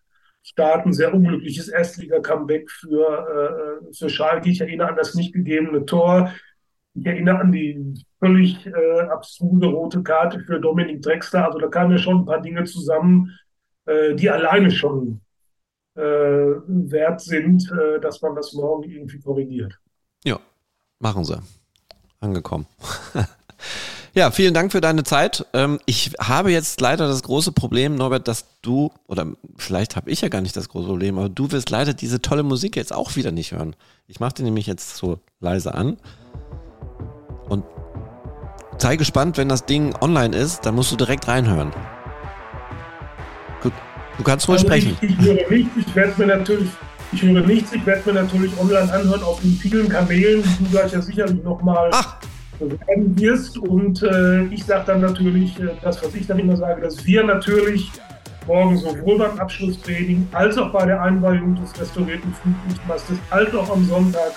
ein 0.58 0.94
sehr 0.94 1.14
unglückliches 1.14 1.70
Erstliga-Comeback 1.70 2.70
für, 2.70 3.82
äh, 3.90 3.94
für 3.94 4.10
Schalke. 4.10 4.50
Ich 4.50 4.62
erinnere 4.62 4.90
an 4.90 4.96
das 4.96 5.16
nicht 5.16 5.34
gegebene 5.34 5.86
Tor. 5.86 6.34
Ich 6.94 7.06
erinnere 7.06 7.40
an 7.40 7.52
die 7.52 8.06
völlig 8.20 8.66
äh, 8.66 9.02
abstruse 9.02 9.66
rote 9.66 10.04
Karte 10.04 10.40
für 10.42 10.60
Dominik 10.60 11.02
Drexler. 11.02 11.46
Also 11.46 11.60
da 11.60 11.68
kamen 11.68 11.92
ja 11.92 11.98
schon 11.98 12.20
ein 12.20 12.26
paar 12.26 12.42
Dinge 12.42 12.64
zusammen, 12.66 13.32
äh, 13.86 14.14
die 14.16 14.30
alleine 14.30 14.70
schon 14.70 15.22
äh, 15.96 16.02
wert 16.02 17.22
sind, 17.22 17.72
äh, 17.72 18.00
dass 18.00 18.22
man 18.22 18.36
das 18.36 18.54
morgen 18.54 18.90
irgendwie 18.90 19.20
korrigiert. 19.20 19.80
Ja, 20.24 20.40
machen 21.00 21.24
sie. 21.24 21.42
Angekommen. 22.20 22.68
ja, 24.14 24.30
vielen 24.32 24.54
Dank 24.54 24.72
für 24.72 24.82
deine 24.82 25.04
Zeit. 25.04 25.46
Ähm, 25.54 25.80
ich 25.86 26.12
habe 26.20 26.52
jetzt 26.52 26.80
leider 26.80 27.08
das 27.08 27.24
große 27.24 27.52
Problem, 27.52 27.96
Norbert, 27.96 28.28
dass 28.28 28.46
du, 28.62 28.92
oder 29.08 29.28
vielleicht 29.58 29.96
habe 29.96 30.12
ich 30.12 30.22
ja 30.22 30.30
gar 30.30 30.42
nicht 30.42 30.56
das 30.56 30.70
große 30.70 30.88
Problem, 30.88 31.18
aber 31.18 31.30
du 31.30 31.52
wirst 31.52 31.70
leider 31.72 31.94
diese 31.94 32.22
tolle 32.22 32.44
Musik 32.44 32.76
jetzt 32.76 32.94
auch 32.94 33.16
wieder 33.16 33.32
nicht 33.32 33.54
hören. 33.54 33.76
Ich 34.08 34.20
mache 34.20 34.36
die 34.36 34.44
nämlich 34.44 34.68
jetzt 34.68 34.98
so 34.98 35.20
leise 35.40 35.74
an. 35.74 35.98
Und 37.50 37.64
sei 38.78 38.98
gespannt, 38.98 39.38
wenn 39.38 39.50
das 39.50 39.66
Ding 39.66 39.96
online 40.00 40.36
ist, 40.36 40.66
dann 40.66 40.76
musst 40.76 40.92
du 40.92 40.96
direkt 40.96 41.28
reinhören. 41.28 41.72
Gut, 43.64 43.74
du 44.18 44.24
kannst 44.24 44.48
ruhig 44.48 44.60
also 44.60 44.68
sprechen. 44.68 44.98
Ich, 45.02 45.10
ich 45.10 45.26
höre 45.26 45.50
nichts, 45.50 45.72
ich 45.78 45.96
werde 45.96 46.14
mir 46.22 46.38
natürlich, 46.38 46.70
ich 47.12 47.22
höre 47.24 47.48
nichts, 47.48 47.74
ich 47.74 47.86
werde 47.86 48.12
mir 48.12 48.22
natürlich 48.22 48.52
online 48.60 48.94
anhören 48.94 49.24
auf 49.24 49.42
den 49.42 49.54
vielen 49.54 49.90
Kanälen, 49.90 50.44
die 50.44 50.64
du 50.66 50.70
gleich 50.70 50.92
ja 50.92 51.02
sicherlich 51.02 51.44
nochmal 51.44 51.90
bewerben 52.70 53.20
wirst. 53.20 53.58
Und 53.58 54.04
äh, 54.04 54.44
ich 54.46 54.66
sage 54.66 54.84
dann 54.88 55.02
natürlich, 55.02 55.60
äh, 55.60 55.70
das, 55.82 56.04
was 56.04 56.14
ich 56.16 56.28
dann 56.28 56.40
immer 56.40 56.58
sage, 56.58 56.82
dass 56.82 57.06
wir 57.06 57.24
natürlich 57.24 57.92
morgen 58.48 58.78
sowohl 58.78 59.18
beim 59.18 59.40
Abschlusstraining 59.40 60.28
als 60.34 60.58
auch 60.58 60.72
bei 60.72 60.86
der 60.86 61.02
Einweihung 61.02 61.56
des 61.56 61.80
restaurierten 61.80 62.34
Flutlichtmastes 62.34 63.18
als 63.30 63.54
auch 63.56 63.70
am 63.70 63.86
Sonntag 63.86 64.34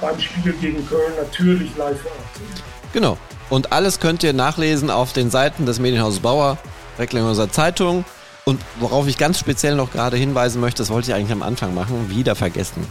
beim 0.00 0.18
Spiel 0.18 0.52
gegen 0.60 0.86
Köln 0.86 1.12
natürlich 1.16 1.76
live 1.76 2.00
vor 2.00 2.10
Ort 2.10 2.36
sind. 2.36 2.62
Genau. 2.92 3.16
Und 3.48 3.72
alles 3.72 4.00
könnt 4.00 4.22
ihr 4.22 4.32
nachlesen 4.32 4.90
auf 4.90 5.12
den 5.12 5.30
Seiten 5.30 5.66
des 5.66 5.78
Medienhauses 5.78 6.20
Bauer, 6.20 6.58
Recklinghäuser 6.98 7.50
Zeitung. 7.50 8.04
Und 8.44 8.60
worauf 8.80 9.06
ich 9.06 9.18
ganz 9.18 9.38
speziell 9.38 9.76
noch 9.76 9.92
gerade 9.92 10.16
hinweisen 10.16 10.60
möchte, 10.60 10.82
das 10.82 10.90
wollte 10.90 11.10
ich 11.10 11.14
eigentlich 11.14 11.32
am 11.32 11.42
Anfang 11.42 11.74
machen, 11.74 12.10
wieder 12.10 12.34
vergessen. 12.34 12.86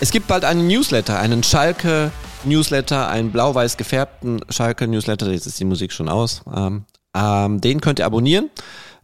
Es 0.00 0.10
gibt 0.10 0.26
bald 0.26 0.44
einen 0.44 0.66
Newsletter, 0.66 1.18
einen 1.18 1.42
Schalke 1.42 2.10
Newsletter, 2.46 3.08
einen 3.08 3.30
blau-weiß 3.30 3.76
gefärbten 3.76 4.40
Schalke 4.48 4.86
Newsletter, 4.86 5.30
jetzt 5.30 5.46
ist 5.46 5.60
die 5.60 5.64
Musik 5.64 5.92
schon 5.92 6.08
aus. 6.08 6.42
Ähm, 6.54 6.84
ähm, 7.14 7.60
den 7.60 7.80
könnt 7.80 7.98
ihr 7.98 8.06
abonnieren. 8.06 8.50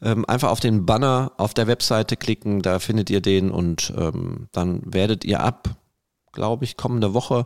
Ähm, 0.03 0.25
einfach 0.27 0.51
auf 0.51 0.61
den 0.61 0.87
Banner 0.87 1.33
auf 1.37 1.53
der 1.55 1.67
Webseite 1.67 2.17
klicken, 2.17 2.63
da 2.63 2.79
findet 2.79 3.11
ihr 3.11 3.21
den 3.21 3.51
und 3.51 3.93
ähm, 3.97 4.49
dann 4.53 4.81
werdet 4.85 5.25
ihr 5.25 5.41
ab, 5.41 5.69
glaube 6.33 6.65
ich, 6.65 6.77
kommende 6.77 7.13
Woche 7.13 7.45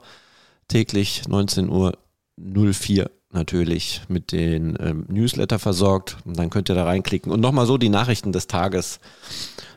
täglich 0.69 1.27
19 1.29 1.69
Uhr 1.69 1.99
04 2.37 3.11
natürlich 3.35 4.03
mit 4.09 4.33
den 4.33 4.79
ähm, 4.81 5.05
Newsletter 5.09 5.59
versorgt. 5.59 6.17
Und 6.25 6.39
dann 6.39 6.51
könnt 6.51 6.71
ihr 6.71 6.75
da 6.75 6.85
reinklicken 6.85 7.31
und 7.31 7.41
nochmal 7.41 7.67
so 7.67 7.77
die 7.77 7.89
Nachrichten 7.89 8.33
des 8.33 8.47
Tages 8.47 9.01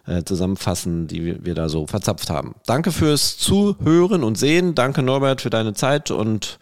äh, 0.08 0.24
zusammenfassen, 0.24 1.08
die 1.08 1.44
wir 1.46 1.54
da 1.54 1.70
so 1.70 1.86
verzapft 1.86 2.30
haben. 2.30 2.56
Danke 2.66 2.92
fürs 2.92 3.38
Zuhören 3.38 4.24
und 4.24 4.38
Sehen. 4.38 4.74
Danke 4.76 5.04
Norbert 5.04 5.42
für 5.42 5.50
deine 5.50 5.74
Zeit 5.74 6.12
und 6.12 6.60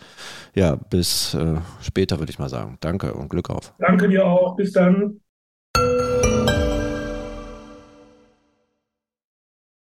ja, 0.53 0.75
bis 0.89 1.33
äh, 1.33 1.57
später 1.81 2.19
würde 2.19 2.31
ich 2.31 2.39
mal 2.39 2.49
sagen. 2.49 2.77
Danke 2.79 3.13
und 3.13 3.29
Glück 3.29 3.49
auf. 3.49 3.73
Danke 3.79 4.09
dir 4.09 4.25
auch. 4.25 4.55
Bis 4.55 4.71
dann. 4.71 5.19